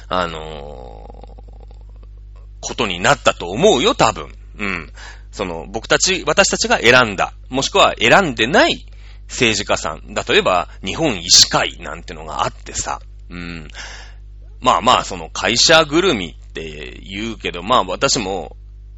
[0.08, 4.34] あのー、ことになったと思うよ、多分。
[4.58, 4.92] うん。
[5.30, 8.86] その、僕たち、私たちが選んだ、もしくは選んでない
[9.28, 10.14] 政治家さん。
[10.14, 13.68] 例えば、日本医師会なんてのがあってさ、うん。
[14.60, 18.56] まあまあ、その会社ぐるみって言うけど、まあ私も、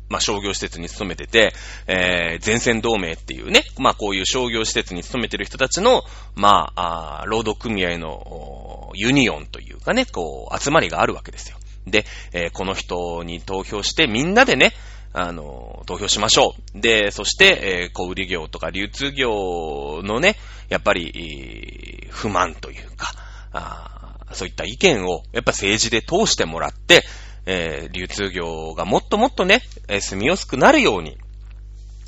[0.09, 1.53] まあ商業施設に勤めてて、
[1.87, 6.03] えー、前線同盟っていうね、まあこういう商業施設に勤めてる人たちの、
[6.35, 11.57] まあ、あ労働組合のユニオンというかね、こう、集まりがあるわけですよ。
[11.87, 14.73] で、えー、この人に投票してみんなでね、
[15.13, 16.81] あの、投票しましょう。
[16.81, 20.37] で、そして、えー、小売業とか流通業のね、
[20.69, 23.13] やっぱり、不満というか、
[23.53, 24.00] あ
[24.33, 27.05] そういった意見を、やっぱ政治で通してもらって、
[27.47, 31.19] えー、流通業がもっともっとね、えー、住みやすくなるように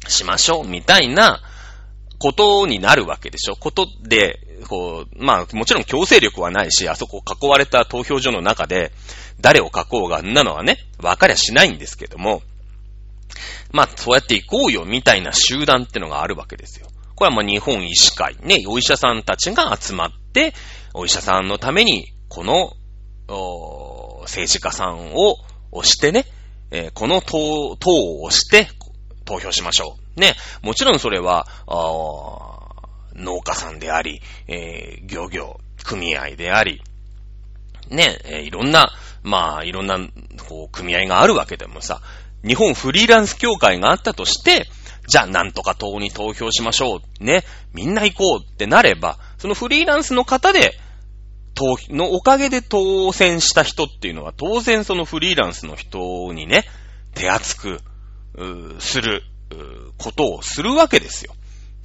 [0.08, 1.40] しましょう、みたいな
[2.18, 3.56] ことになるわけでしょ。
[3.56, 8.92] ことで、こう、まあ、もちろん強制力はないし、あそこ囲われた投票所の中で、
[9.40, 12.42] 誰を書こうが、んなのはね、わかりゃしないんですけども、
[13.72, 16.86] まあ、そうやっていこうよ、みたいな集団ってのがあるわけですよ。
[17.14, 20.54] これはまあ日本医師会、ね、お医者さんたちが集まって、
[20.94, 22.72] お医者さんのために、この、
[24.22, 25.36] 政治家さんを
[25.70, 26.24] 押してね、
[26.70, 28.68] えー、この党、党を押して
[29.26, 30.20] 投票しましょう。
[30.20, 31.46] ね、もちろんそれは、
[33.14, 36.80] 農家さんであり、えー、漁業、組合であり、
[37.90, 38.90] ね、えー、いろんな、
[39.22, 39.98] まあ、いろんな、
[40.48, 42.00] こう、組合があるわけでもさ、
[42.42, 44.70] 日本フリーランス協会があったとして、
[45.06, 47.22] じゃあなんとか党に投票しましょう。
[47.22, 47.44] ね。
[47.74, 50.78] みんな行こうってなれば、そのフリーランスの方で、
[51.62, 56.64] 投、のおかげで当選した人っていうのは、当然そのフリーランスの人にね、
[57.14, 57.80] 手厚く、
[58.78, 59.22] する、
[59.98, 61.34] ことをするわけですよ。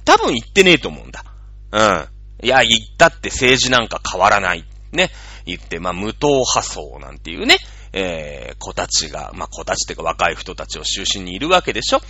[0.04, 1.24] 多分言ってねえと思うんだ。
[1.70, 2.46] うん。
[2.46, 4.64] いや、言ったって政治なんか変わらない。
[4.92, 5.10] ね。
[5.44, 7.58] 言って、まあ、無党派層なんていうね、
[7.92, 12.00] えー、子たちが、まあ、子たちっていうか若い人たちを中心にいるわけでしょ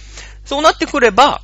[0.45, 1.43] そうなってくれば、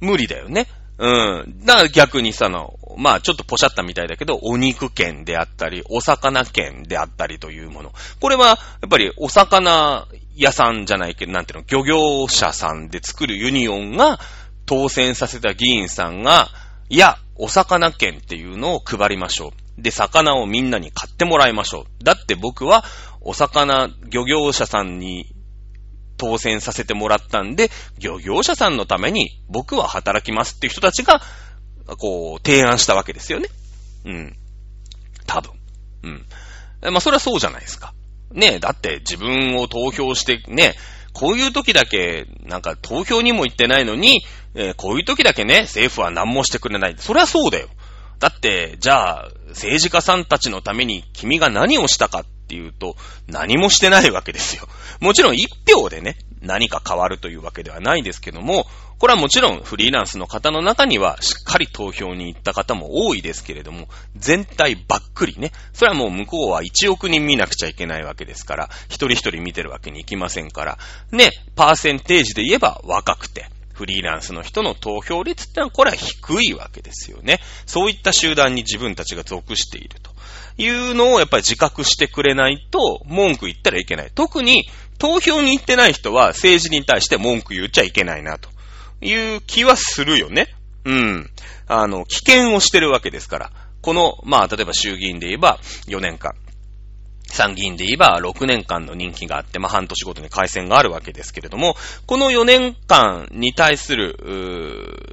[0.00, 0.66] 無理だよね。
[0.98, 1.60] うん。
[1.64, 7.92] だから逆にさ、の、まあちょっとポシャったみたいだけど、お肉券であったり、お魚券であったりというもの。
[8.20, 8.54] これは、や
[8.86, 14.18] っぱりお魚屋さんじゃないけど、なんていうの、漁業者さんで作るユニオンが
[14.64, 16.48] 当選させた議員さんが、
[16.88, 19.82] いや、お魚券っていうのを配りましょう。
[19.82, 22.04] で、魚をみんなに買ってもらいましょう。
[22.04, 22.84] だって僕は、
[23.20, 25.35] お魚、漁業者さんに
[26.16, 31.20] 当選させてもらったんで、漁業者さんのために僕は働きますっていう人たちが、
[31.98, 33.48] こう、提案したわけですよね。
[34.04, 34.36] うん。
[35.26, 35.52] 多分。
[36.02, 36.26] うん。
[36.92, 37.94] まあ、それはそうじゃないですか。
[38.32, 40.74] ねえ、だって自分を投票してね、
[41.12, 44.22] こういう時だけ、なんか投票にも行ってないのに、
[44.54, 46.96] えー、こういう時だけね、政府は何もしてくれない。
[46.98, 47.68] それはそうだよ。
[48.18, 54.68] だって、じゃあ、政治家さんたちのために君が何をしたかっっていうと、何もしてないわけですよ。
[55.00, 58.66] もちろん一票でね、何か変わるというわけではないですけども、
[58.98, 65.50] これはもちろんフリーランスの方の中にはしっかり投票に行った方も多いですけれども、全体ばっくりね。
[65.72, 70.78] それはもう向こうは1億人見なくちゃいけないわけですから、一人一人見てるわけにいきませんから、
[71.10, 77.40] ね、パーセンテージで言えば若くて、フリーランスの人の投票率ってのはこれは低いわけですよね。
[77.66, 80.10] そういった集団に自分たちが属していると。
[80.58, 84.10] いうのをやっぱり自覚してくれないと文句言ったらいけない。
[84.14, 84.66] 特に
[84.98, 88.48] 投票に行ってない人は政治に対して文句言っちゃいけないなと
[89.02, 90.54] いう気はするよね。
[90.86, 91.30] うん。
[91.68, 93.50] あの、危険をしてるわけですから。
[93.82, 96.32] この、まあ、例えば衆議院で言えば4年間。
[97.36, 104.16] 参議院で言えば6年間の任期があって、まあ、半年ごとに改選があるわけですけれども、この4年間に対する、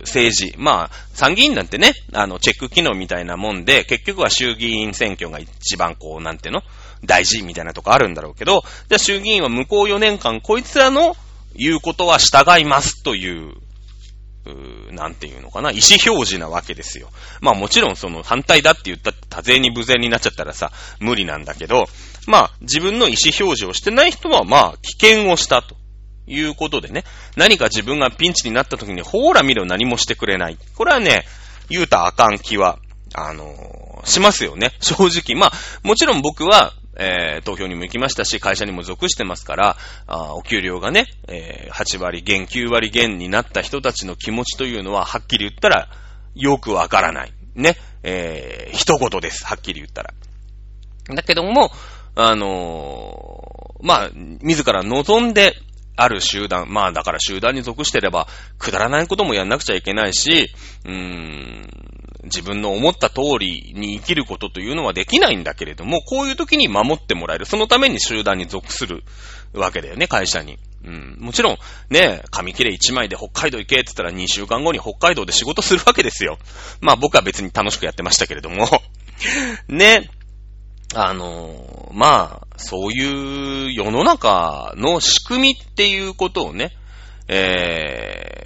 [0.01, 6.63] 政治、まあ、参議院なんてね、あの、チェック機能みたいなもんで、結局は衆議院選挙が一番こう、なんていうの
[7.03, 11.15] 大事みたいなとこあるんだろうけど、じゃあ衆議院は向こう4年間、こいつらの
[11.55, 13.53] 言うことは従いますという
[14.45, 17.09] うなんていうのかな、意思表示なわけですよ。
[17.41, 21.87] まあもちろんその反対だって言ったって多勢に無勢になっちゃったらさ、無理なんだけど、
[22.27, 25.75] まあ自分の意思表示をしてない人はまあ危険をしたと。
[26.25, 27.03] いうことでね、
[27.35, 30.57] 何か自分がピンチになった時に、ほーら見ろ何もしてくれない。
[30.75, 31.25] これはね、
[31.69, 32.79] 言うたあかん気は、
[33.13, 34.71] あのー、しますよね。
[34.81, 35.39] 正直。
[35.39, 35.51] まあ、
[35.83, 45.89] もちろん僕は、えー、投票にも行きましたし、会社にも属してますから、あお給料がね、えー、8割減、9割減になった人たちの気持ちというのは、はっきり言ったら、
[46.35, 47.33] よくわからない。
[47.55, 47.77] ね。
[48.03, 49.45] えー、一言です。
[49.45, 50.13] はっきり言ったら。
[51.09, 51.71] だけども、
[52.15, 54.09] あのー、まあ、
[54.41, 55.55] 自ら望んで、
[55.95, 60.49] ある集団、まあだから集団に属してれば、くだらないこともやんなくちゃいけないし、
[60.85, 61.69] うーん、
[62.23, 67.45] 自分の思った通りに生きることというのはできないんだけれども、こういう時に守ってもらえる。
[67.45, 69.03] そのために集団に属する
[69.53, 70.57] わけだよね、会社に。
[70.85, 71.17] うん。
[71.19, 71.57] もちろん、
[71.89, 76.39] ね、紙切れ1枚で北海道行けって言ったら2週間後に北海道で仕事するわけですよ。
[76.81, 78.67] まあ僕は別に楽しくやってましたけれども。
[79.67, 80.09] ね。
[80.95, 86.71] あのまあ、そういう世の中の仕組みっていうことをね、
[87.27, 88.43] え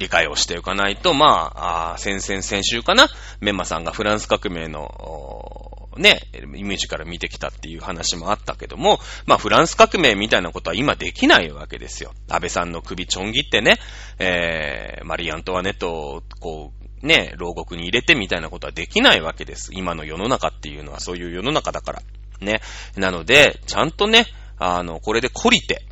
[0.00, 3.08] 理解をしておかないと、まあ、あ先々先週かな、
[3.40, 6.22] メンマさんがフランス革命の、ね、
[6.56, 12.12] イメージから見てきたっていう話もあったけども、まあ、フランス革命みたいなことは今できないわけですよ。
[12.28, 13.76] 安倍さんの首ちょん切ってね、
[14.18, 19.70] えー、マリー・アントワネットを、こう、ね、牢獄に入れてみたいなことはできないわけです。
[19.72, 22.02] 今の世の中っていうのはそういう世の中だから。
[22.40, 22.60] ね。
[22.96, 24.26] なので、ちゃんとね、
[24.58, 25.82] あの、これで懲りて、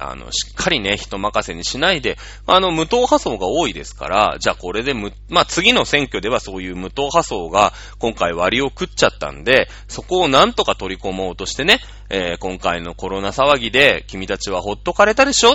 [0.00, 15.54] あの、しっかりね、人任せにしないで、あの、無党派層が多いですから、じゃあこれでむ、まあ、次の選挙ではそういう無党派層が今回割を食っちゃったんで、そこをなんとか取り込もうとしてね、えー、今回のコロナ騒ぎで君たちはほっとかれたでしょ？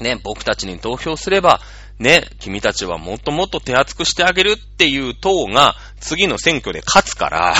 [0.00, 1.60] ね、僕たちに投票すれば、
[1.98, 7.54] ね、君たちはもっともっと手厚くしてあげるっていう党が次の選挙で勝つから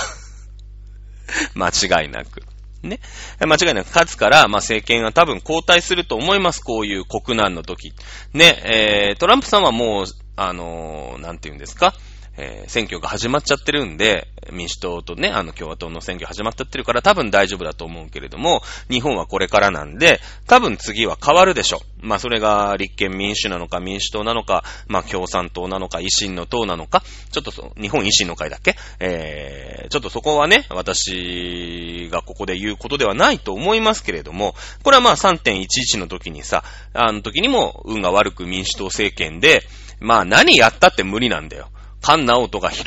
[1.54, 2.42] 間違いなく。
[2.82, 3.00] ね。
[3.40, 6.60] 間違いなく勝つから、まあ、政権は多分交代すると思います。
[6.60, 7.92] こういう国難の時。
[8.32, 11.94] ね、えー、トランプさんはもう、あのー、なんて言うんですか？
[12.36, 21.80] えー、選挙が始まっちゃってるんで、民主党とね、あの共和党の選挙始まっちゃってるから多分大丈夫だと思うけれども、日本はこれからなんで、多分次は変わるでしょ。
[22.00, 28.76] まあそれが立憲民主なのか民主党なのか、まあ共産党なのか維新の党なのか、ちょっとそ、日本維新の会だっけ？
[29.00, 39.62] えー、ちょっとそこはね、私がここで言うことではないと思いますけれども、これはまあ3.11の時にさ、あの時にも運が悪く民主党政権で、
[40.00, 41.68] まあ何やったって無理なんだよ。
[42.04, 42.84] 菅直人がヘ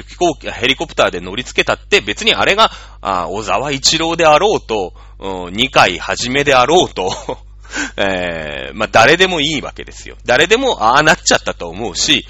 [0.68, 7.10] リコプターで乗り付けたって別にあれが、あ小沢一郎であろうと、うん、二回はじめであろうと
[7.98, 10.16] えー、まあ、誰でもいいわけですよ。
[10.26, 12.26] 誰でもああなっちゃったと思うし、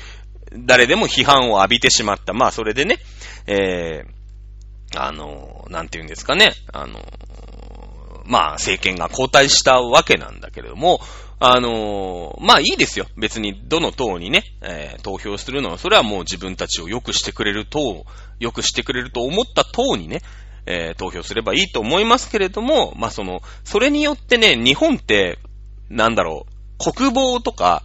[0.66, 2.34] 誰でも批判を浴びてしまった。
[2.34, 3.00] まあ、それでね、
[3.46, 7.00] えー、あの、なんて言うんですかね、あの、
[8.26, 11.02] まあ、政権が交代したわけなんだけれども、
[11.40, 13.06] あのー、まあいいですよ。
[13.16, 18.06] 別にどの党にね、えー、投票するのは、それはもう自分たちを良くしてくれる党、
[18.40, 20.22] 良くしてくれると思った党にね、
[20.66, 25.38] えー、投票すればいいと思いますけれども、まあその、それによってね、日本って、
[25.90, 26.48] なんだろ
[26.80, 27.84] う、国防とか、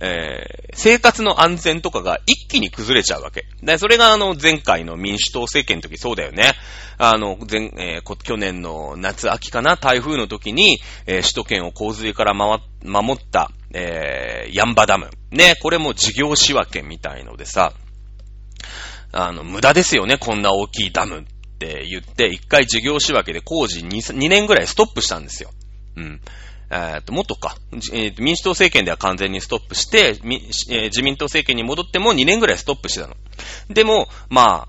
[0.00, 3.46] えー、生活の安全とかが一気に崩れちゃうわけ。
[3.62, 6.54] で、それがあの、前回の民主党政権の時そうだよね。
[6.96, 15.10] あの、前、えー、去年の夏秋かな、台風の時に、えー、首都圏を洪水から守った、えー、ヤンバダム。
[15.30, 17.74] ね、これも事業仕分けみたいのでさ、
[19.12, 21.22] あの、無駄ですよね、こんな大きいダムっ
[21.58, 25.50] て言って、一回事業仕分けで工事 2, 2年ぐらいストップしたんですよ。
[25.96, 26.20] うん。
[26.70, 33.16] えっと、もっとか、えー、民主党政権では完全にストップして、えー、自民党政権に戻っても2年ぐらいストップしてたの。
[33.68, 34.68] でも、ま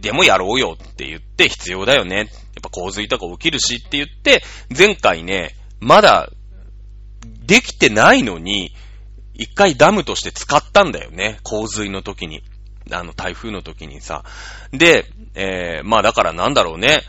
[0.00, 2.16] でもやろうよって言って必要だよね。
[2.16, 2.26] やっ
[2.62, 4.42] ぱ洪水とか起きるしって言って、
[4.76, 6.30] 前回ね、まだ、
[7.44, 8.72] できてないのに、
[9.34, 11.38] 一回ダムとして使ったんだよね。
[11.42, 12.42] 洪水の時に。
[12.90, 14.24] あの、台風の時にさ。
[14.72, 17.02] で、えー、まあだからなんだろうね。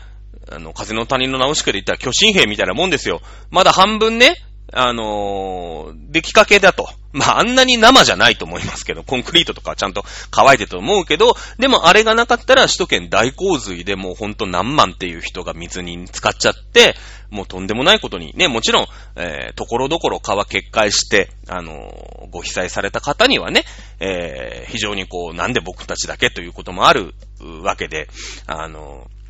[0.50, 3.20] あの、風の谷の直し家で言ったら巨神兵みたいなもんですよ。
[3.50, 4.36] まだ半分ね、
[4.72, 6.88] あのー、出来かけだと。
[7.12, 16.96] まあ、あんなに生じゃないと思いますけど、コンクリートとかちゃんと乾いてると思うけど、でもあれがなかったら首都圏大洪水でもうほんと何万っていう人が水に浸かっちゃって、
[17.30, 23.64] もうとんでもないことに、ね、もちろん、えー、ところどころ川決壊して、あのー、ご被災された方にはね、
[24.00, 27.14] えー、非常にこう、なんで僕たちだけということもある
[27.62, 28.08] わけで、
[28.48, 29.23] あのー、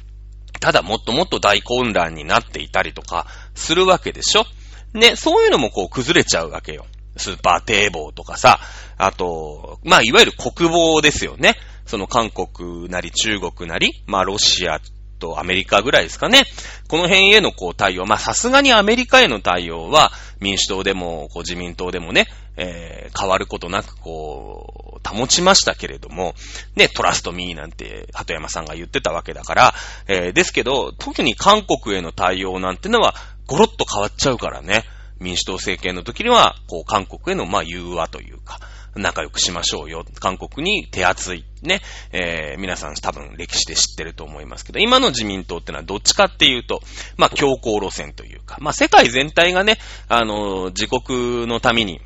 [0.64, 4.46] ただもっともっと大混乱になっていたりとかするわけでしょ？
[4.94, 6.86] ね、そういうのもこう崩れちゃうわけよ。
[7.18, 8.60] スーパー堤防とかさ、
[8.96, 11.56] あと、まあ、いわゆる国防ですよね。
[11.84, 14.80] その韓国なり中国なり、まあ、ロシア
[15.18, 16.44] とアメリカぐらいですかね。
[16.88, 26.34] この辺へのこう対応、まあ、さすがにアメリカへの対応は、民主党でも、こう自民党でもね、えー、変わることなく、こう、保ちましたけれども、
[26.76, 29.74] ね、トラストミーなんて、鳩山さんが言ってたわけだから、
[30.08, 33.14] えー、ですけど、特に韓国への対応なんてのは、
[33.46, 34.84] ゴロッと変わっちゃうからね。
[35.20, 38.58] 民主党政権の時には、こう、韓国への、まあ、融和というか、
[38.96, 40.04] 仲良くしましょうよ。
[40.20, 41.44] 韓国に手厚い。
[41.62, 41.80] ね。
[42.12, 46.80] えー、皆さん多分歴史で知ってると思いますけど、今の自民党ってのはどっちかっていうと、
[47.16, 49.78] まあ、強硬路線というか、まあ、世界全体がね、
[50.08, 52.00] あの、自国のために、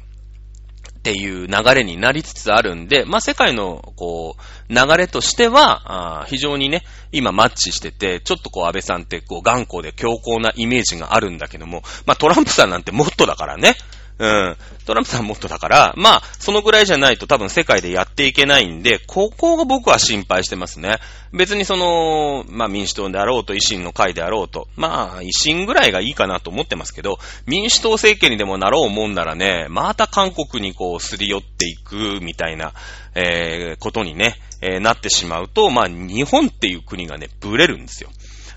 [0.98, 6.82] っていう流れになりつつあるんで、まあ、世界の、こう、流れとしては、非常にね、
[7.12, 13.74] 今マッチしてて、ちょっとこう、安倍さんって、こう、頑固で強硬なイメージがあるんだけども、まあ、トランプさんなんてもっとだからね。
[14.18, 14.56] うん。
[14.84, 20.98] トランプさんもっとだから、まあ、そのぐらいじゃないと多分世界でやっていけないんで、ここが僕は心配してますね。
[21.32, 32.72] 別にその、まあ民主党であろうと維新の会であろうと、まあ維新ぐらいがいいかなと思ってますけど、民主党政権にでもなろうもんならね、また韓国にこうすり寄っていくみたいな、
[33.14, 38.10] えー、ことにね、えー、なってしまうと、まあ日本っていう国がね、ブレるんですよ。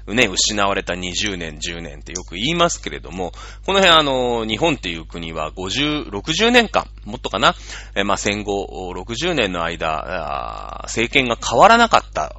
[0.08, 3.32] ね、失われた20年、10年ってよく言いますけれども、
[3.66, 7.56] この辺あの、日本っていう国は50、60年間、もっとかな、
[7.96, 12.36] えまあ、戦後60年の間、政権が変わらなかった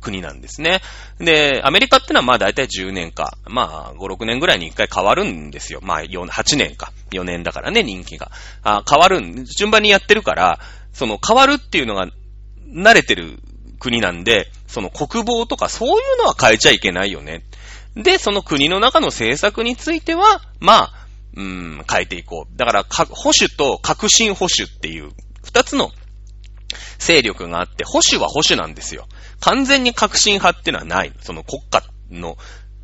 [0.00, 0.80] 国なんですね。
[1.18, 5.80] で、アメリカってのはまあ大体10年か、まあ5、6年ぐらいに1回変わるんですよ。
[5.82, 6.92] まあ4、8年か。
[7.10, 8.30] 4年だからね、人気が。
[8.62, 10.60] あ変わるん、順番にやってるから、
[10.92, 12.08] その変わるっていうのが
[12.72, 13.38] 慣れてる
[13.78, 17.44] 国なんで、その国防とかそういうのは変えちゃいけないよね。
[17.96, 22.56] で、その国の中の政策については、まあ、うーん、変えていこう。
[22.56, 25.12] だから、保守と革新保守っていう、
[25.42, 25.90] 二つの
[26.98, 29.06] 勢力があって、保守は保守なんですよ。
[29.40, 31.12] 完全に革新派っていうのはない。
[31.20, 32.36] その国家の、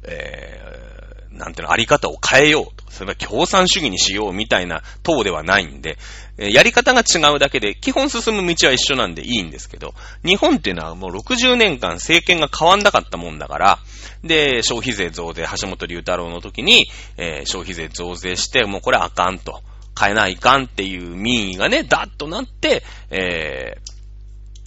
[0.04, 0.93] えー、
[1.34, 2.84] なんていうの、あり方を変えようと。
[2.90, 5.98] それは共産主義にしようみたいな党ではないんで、
[6.38, 13.78] えやり方が違うだけで、基本進む道は一緒なんでいいんですけど、日本っていうのはもう60年間政権が変わんなかったもんだから、
[14.22, 19.62] で、消費税増税、橋本龍太郎の時に、えー、消費税増税して、もうこれあかんと。
[19.98, 23.76] 変えないかんっていう民意がね、ダッとなって、え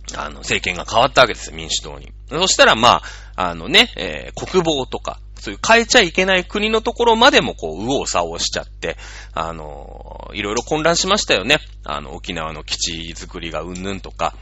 [0.07, 2.13] ー、あの、政権が変わったわけですよ、民主党に。
[2.29, 3.01] そしたら、ま
[3.35, 8.97] あ、あのね、えー、国防とか、そういう変えちゃいけない国のところまでもこう、右往左往しちゃって、
[9.33, 11.59] あの、いろいろ混乱しましたよね。
[11.83, 14.35] あの、沖縄の基地作りがうんぬんとか。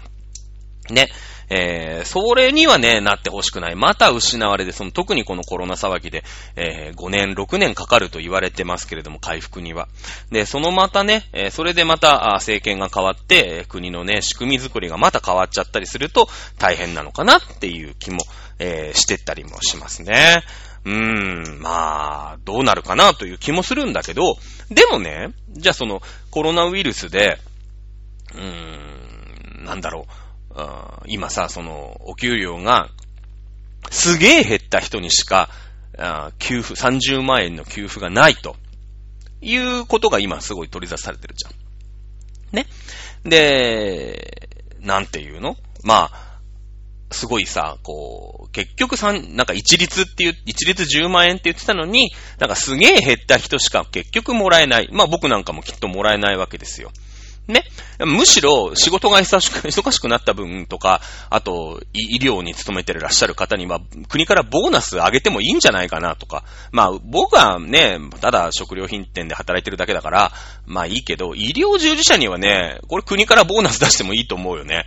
[0.89, 1.09] ね。
[1.49, 3.75] えー、それにはね、なってほしくない。
[3.75, 6.23] また失われて、その特にこのコロナ騒ぎで、
[6.55, 9.87] えー、5年、6年かかると言われてますけれども、回復には。
[10.31, 16.27] で、そのまたね、えー、それでまた、政権が変わって、国のね、仕組み作りがまた変わっちゃったりすると、
[16.57, 18.23] 大変なのかなっていう気も、
[18.57, 20.43] えー、してったりもしますね。
[20.85, 24.37] うーん、まあ、どうなるかなという気もするんだけど、
[24.69, 27.39] でもね、じゃあそのコロナウイルスで、
[28.33, 30.05] うーん、なんだろ
[30.51, 30.55] う、
[31.07, 32.89] 今さ、その、お給料が、
[33.89, 35.49] すげえ減った人にしか、
[36.39, 38.55] 給付、30万円の給付がないと、
[39.41, 41.53] いうことが今すごい取り出されてるじゃん。
[42.55, 42.67] ね。
[43.23, 45.57] で、なんていうの？
[45.83, 46.24] まあ、
[47.11, 54.89] すごいさ、こう、結局三、なんか一律っていう、一律10万円って言ってたのに、なんかすげえ減った人しか結局もらえない。
[54.91, 56.91] まあ僕なんかもきっともらえないわけですよ。
[57.47, 57.63] ね。
[57.99, 66.43] むしろ仕事が忙しく、忙しくなった分とか、あと、医療に勤めてらっしゃる方には、国からボーナス上げてもいいんじゃないかなとか。
[66.71, 70.31] まあ、僕はね、ただ食料品店で働いてるだけだから、
[70.65, 74.85] まあいいけど、医療従事者にはね、これ国からボーナス出してもいいと思うよね。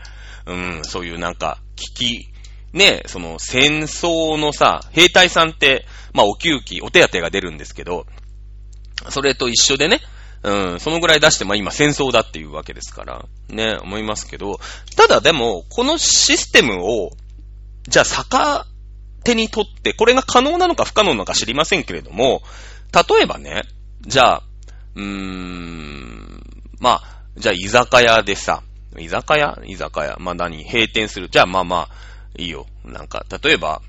[0.49, 2.29] うん、そういうなんか、危機、
[2.73, 8.07] ね、その戦争のさ、兵隊さんって、まあお給金、お手当が出るんですけど、
[9.11, 10.01] それと一緒でね、
[10.43, 14.59] うん、そのぐらい出して、まあ今戦争だっていうわけですから、ね、思いますけど、
[14.97, 17.11] ただでも、このシステムを、
[17.87, 18.67] じゃあ逆
[19.25, 22.43] 手にとって、これが可能なのか不可能なのか知りませんけれども、
[22.93, 23.65] 例えばね、
[24.01, 24.43] じゃあ、
[24.95, 26.43] うーん、
[26.81, 28.63] まあ、じゃあ居酒屋でさ、
[28.97, 29.59] 居酒屋？
[29.65, 30.17] 居酒屋。
[30.19, 30.65] まあ何？
[30.65, 31.29] 閉店する。
[31.29, 31.89] じゃあまあまあ、
[32.37, 32.67] いいよ。
[32.85, 33.83] なんか、例えば、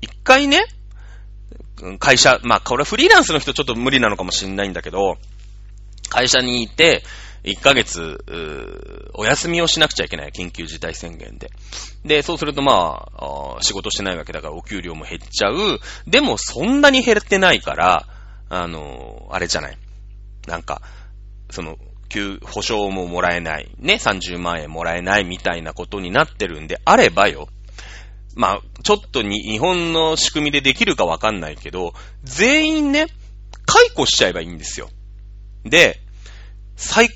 [0.00, 0.64] 一回ね、
[1.98, 5.16] 会社、まあこれフリーランスの人ちょっと無理なのかもしれないんだけど、
[6.08, 7.02] 会社にいて、
[7.44, 8.24] 1ヶ月、
[9.14, 10.30] お休みをしなくちゃいけない。
[10.30, 11.50] 緊急事態宣言で。
[12.04, 15.78] で、そうするとまあ、仕事してないわけだからお給料も減っちゃう。
[16.06, 18.06] でもそんなに減ってないから、
[18.48, 19.78] あの、あれじゃない。
[20.46, 20.80] なんか、
[21.50, 21.76] その、
[22.08, 23.70] 給、保証ももらえない。
[23.78, 27.48] ね、30万円もらえないみたいなことになってるんであればよ。
[28.36, 33.06] まあ、ちょっとに、日本の仕組みでできるかわかんないけど、全員ね、
[33.66, 34.88] 解雇しちゃえばいいんですよ。
[35.64, 36.00] で、
[36.76, 37.08] 再、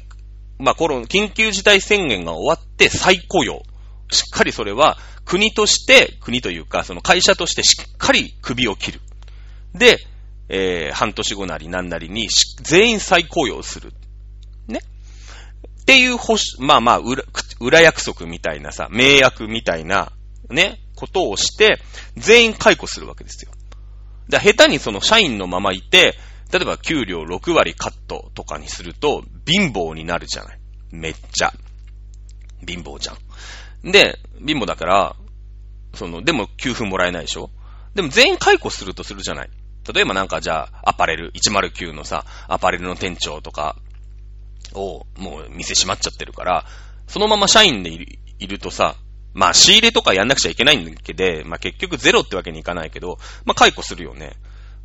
[0.58, 3.62] まあ、コロナ、緊急事態宣言が終わって再雇用。
[4.10, 9.00] しっかりそれは国として、国というか、その会社としてしっかり首を切る。
[9.74, 9.98] で、
[10.48, 12.28] えー、半年後なり何なりに
[12.62, 13.92] 全員再雇用する。
[15.88, 17.24] っていう保まあまあ裏、
[17.60, 20.12] 裏約束みたいなさ、名約みたいな、
[20.50, 21.78] ね、ことをして、
[22.14, 23.50] 全員解雇するわけですよ。
[24.28, 26.14] だ下手にその社員のままいて、
[26.52, 30.58] 例えば給料6割カットとかにすると、貧乏になるじゃない。
[30.92, 31.54] めっちゃ。
[32.66, 33.14] 貧乏じゃ
[33.88, 33.90] ん。
[33.90, 35.16] で、貧乏だから、
[35.94, 37.48] その、でも給付もらえないでしょ
[37.94, 39.50] でも全員解雇するとするじゃない。
[39.90, 43.76] 例えばなんかじゃあ、アパレル、109のさ、アパレルの店長とか
[44.74, 46.64] を、もう店閉まっちゃってるから、
[47.06, 48.96] そのまま社員でいるとさ、
[49.34, 54.36] まあ仕入れとかやんなくちゃいけないんだけど、まあ結局ゼロってわけにいかないけど、まあ解雇するよね。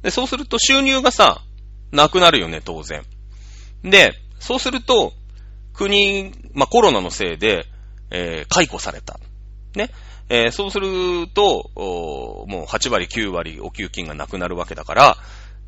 [0.02, 1.42] で、そうすると収入がさ、
[1.92, 3.04] なくなるよね、当然。
[3.84, 5.14] で、そうすると、
[5.74, 7.66] 国、まあ、コロナのせいで、
[8.12, 9.20] えー、解雇された。
[9.76, 9.90] ね。
[10.30, 15.18] えー、そうすると、もう8割、9割お給金がなくなるわけだから、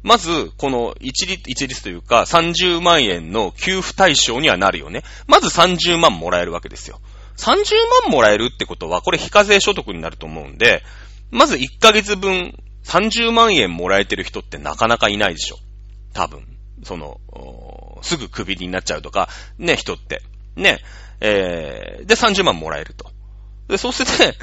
[0.05, 5.01] まず、この一律、一律というか、30万円の給付対象にはなるよね。
[5.25, 7.01] まず30万もらえるわけですよ。
[7.37, 10.83] 30万もらえるってことは、これ非課税所得になると思うんで、
[11.31, 15.57] まず1ヶ月分30万円もらえてる人ってなかなかいないでしょ。
[16.13, 16.45] 多分。
[16.83, 17.19] その、
[18.03, 19.27] すぐクビになっちゃうとか、
[19.57, 20.21] ね、人って。
[20.55, 20.81] ね。
[21.19, 23.09] えー、で、30万もらえると。
[23.69, 24.37] で、そうして、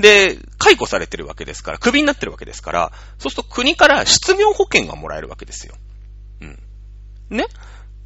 [0.00, 5.74] で、解雇されてるわけですから、クビになってるわけですから、そうすると国から失業保険がもらえるわけですよ。
[6.40, 6.58] うん。
[7.30, 7.46] ね？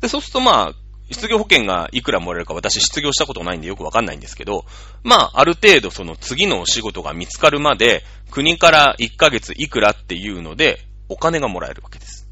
[0.00, 0.74] で、そうするとまあ、
[1.10, 4.64] 失業保険がいくらもらえるか私失業したことないんでよくわかんないんですけど、
[5.02, 10.78] まあ、ある程度その次のお仕事が見つかるまで、国から1ヶ月いくらっていうので、
[11.08, 12.26] お金がもらえるわけです。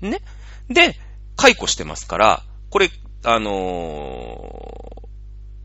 [0.00, 0.20] ね？
[0.68, 0.96] で、
[1.36, 2.90] 解雇してますから、これ、
[3.24, 4.92] あの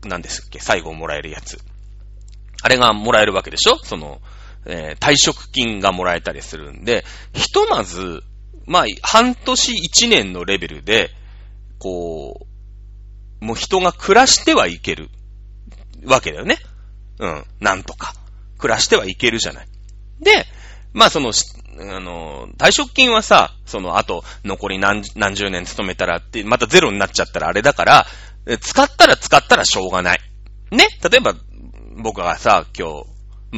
[0.02, 1.58] ー、何ですっけ、最後もらえるやつ。
[2.62, 3.78] あれがもらえるわけでしょ？
[3.84, 4.20] その、
[4.64, 8.22] えー、退職金がもらえたりするんで、ひとまず、
[8.66, 11.10] まあ、半年一年のレベルで、
[11.78, 12.46] こ
[13.40, 15.08] う、もう人が暮らしてはいける
[16.04, 16.58] わけだよね。
[17.18, 18.14] うん、なんとか。
[18.58, 19.68] 暮らしてはいけるじゃない。
[20.20, 20.46] で、
[20.94, 21.30] まあその、
[21.78, 28.06] あの、退職金はさ、その後、残り何何十年勤めたらって、またゼロになっちゃったらあれだから、
[28.60, 30.20] 使ったら使ったらしょうがない。
[30.70, 30.88] ね？
[31.08, 31.34] 例えば、
[31.96, 33.06] 僕がさ、今日、も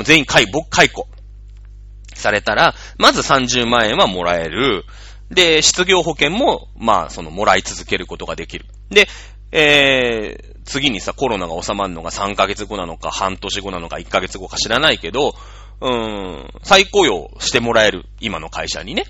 [0.01, 1.09] う全員解、僕解雇
[2.15, 4.85] されたら、まず30万円はもらえる。
[5.31, 8.67] で、失業保険も、まあ、その、もらい続けることができる。
[8.91, 9.09] で、
[9.53, 15.35] えー、次にさ、コロナが収まるのが3ヶ月後なのか、半年後なのか、1ヶ月後か知らないけど、
[15.81, 18.07] うーん、再雇用してもらえる。
[18.21, 19.05] 今の会社にね。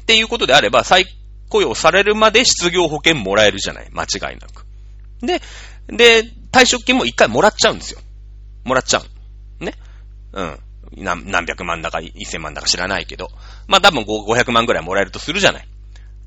[0.00, 1.06] っていうことであれば、再
[1.48, 3.88] 雇用されるまで失業保険もらえるじゃない。
[3.92, 4.66] 間違いなく。
[5.20, 5.40] で、
[5.88, 8.00] で、退職金も一回もらっちゃうんですよ。
[8.64, 9.02] もらっちゃ
[9.60, 9.64] う。
[9.64, 9.74] ね？
[10.32, 10.58] うん。
[10.96, 13.28] 何何百万だか一千万だか知らないけど。
[13.66, 15.68] まあ多分500万ぐらいもらえるとするじゃない。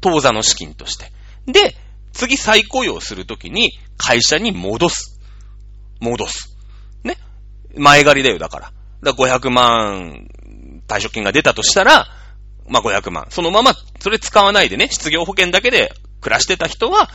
[0.01, 1.11] 当座の資金として。
[1.45, 1.75] で、
[2.13, 5.19] 次再雇用するときに会社に戻す。
[5.99, 6.55] 戻す。
[7.03, 7.17] ね？
[7.77, 8.71] 前借りだよ、だから。
[9.03, 10.27] だ500万
[10.87, 12.07] 退職金が出たとしたら、
[12.67, 13.27] まあ、500万。
[13.29, 17.09] そのまま、それ使わないでね、失業保険だけで暮らしてた人は、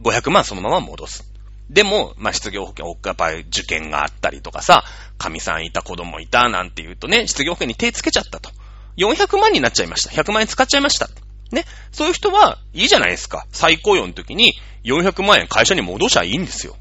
[0.00, 1.31] 500万そのまま戻す。
[1.72, 4.84] でも、まあ、失業保険、やっぱり受験があったりとかさ、
[5.16, 8.50] 神さんいた子供いたなんて言うとね、失業保険に手つけちゃったと。
[8.98, 10.10] 400万になっちゃいました。
[10.10, 11.08] 100万円使っちゃいました。
[11.50, 11.64] ね。
[11.90, 13.46] そういう人は、いいじゃないですか。
[13.52, 14.52] 再雇用の時に、
[14.84, 16.76] 400万円会社に戻しゃいいんですよ。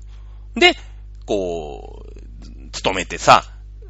[0.55, 0.75] で、
[1.25, 3.45] こう、勤めてさ、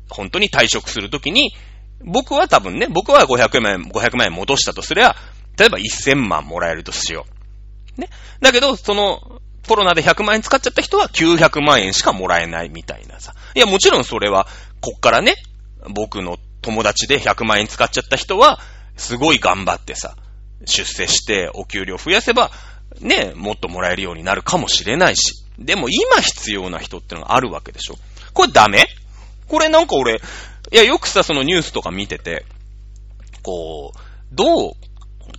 [0.07, 1.55] 本当に退職するときに、
[2.03, 5.15] 僕は多分ね、僕は500万円、500万円戻したとすれば、
[5.57, 7.25] 例えば1000万もらえるとしよ
[7.97, 8.01] う。
[8.01, 8.09] ね。
[8.39, 13.33] だけど、その、コロナで100万円使っちゃった人は900万円しかもらえないみたいなさ。
[13.55, 14.47] いや、もちろんそれは、
[14.81, 15.35] こっからね、
[15.89, 18.59] 僕の友達で100万円使っちゃった人は、
[18.97, 20.15] すごい頑張ってさ、
[20.65, 22.51] 出世してお給料増やせば、
[22.99, 25.45] ね、もっともらえるようになるかもしれないし。
[25.57, 27.95] でも今必要な人ってのがあるわけでしょ。
[28.33, 28.87] これダメ？
[29.47, 30.15] これなんか俺、
[30.71, 32.45] いや、よくさ、そのニュースとか見てて、
[33.43, 33.99] こう、
[34.31, 34.73] どう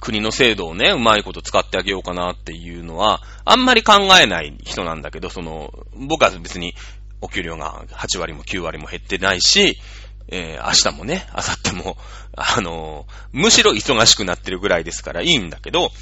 [0.02, 6.74] 国の制度をね、うまいこと使ってあげようかなっていうのは、あんまり考えない人なんだけど、その、僕は別に
[7.20, 9.78] お給料が8割も9割も減ってないし、
[10.26, 11.96] えー、明日もね、明後日も、
[12.36, 15.92] あのー、むしろ忙しくなってるぐらいですからいいんだけど、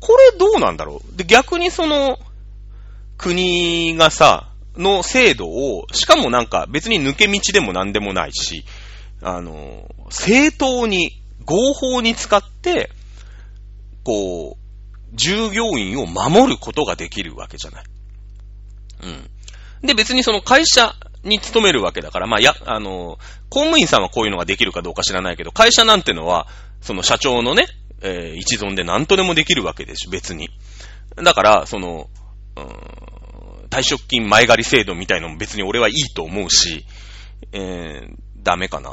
[0.00, 1.16] これどうなんだろう？
[1.18, 2.18] で、逆にその、
[3.18, 8.64] 国がさ、の制度を、しかもなんか別に抜け道でも何でもないし、
[9.20, 12.90] あの、正当に、合法に使って、
[14.10, 17.84] こう、従業員を守ることができるわけじゃない。
[19.04, 19.06] う
[19.84, 19.86] ん。
[19.86, 23.18] で、別にその会社に勤めるわけだから、まあ、や、あの、
[23.50, 26.48] 公務員さんはこういうのができるかどうか知らないけど、会社なんてのは、
[26.80, 27.66] その社長のね、
[28.02, 30.48] えー、一存で何とでもできるわけでしょ、別に。
[31.14, 32.08] だから、その、
[32.56, 36.84] うん、退職金前借り制度みたいのも別に俺はいいと思うし、
[37.52, 38.92] えー、ダメかな。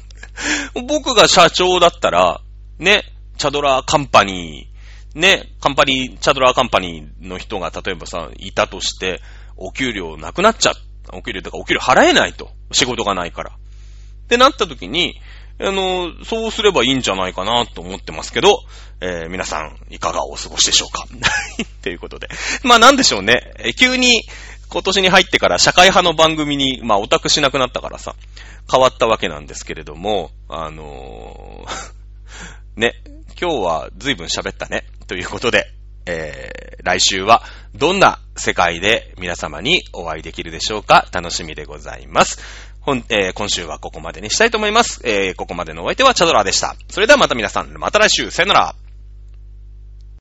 [0.88, 2.40] 僕が社長だったら、
[2.78, 3.04] ね、
[3.40, 9.22] チャドラーカンパニー、ね、カンパニー、チャドラーカンパニーの人が例えばさ、いたとして、
[9.56, 10.74] お給料なくなっちゃう。
[11.14, 12.50] お給料とかお給料払えないと。
[12.70, 13.52] 仕事がないから。
[13.52, 15.18] ってなった時に、
[15.58, 18.58] あの、そうすればいいんじゃないかなと思ってますけど、
[19.00, 21.06] えー、皆さん、いかがお過ごしでしょうか
[21.80, 22.28] ということで。
[22.62, 23.54] まあなんでしょうね。
[23.78, 24.22] 急に
[24.68, 28.16] 今年に入ってから社会派の番組に、まあオタクしなくなったからさ、
[28.70, 32.00] 変わったわけなんですけれども、あのー、
[32.80, 32.94] ね、
[33.40, 34.84] 今日は随分喋ったね。
[35.06, 35.70] ということで、
[36.06, 37.42] えー、来週は
[37.74, 42.38] どんな世界で皆様にお会いできるでしょうか楽しみでございます。
[42.80, 45.02] 本、えー、今週はここまでにしたいと思います。
[45.04, 46.74] えー、ここまでのお相手はチャドラーでした。
[46.88, 48.74] それではまた皆さん、また来週、さよなら。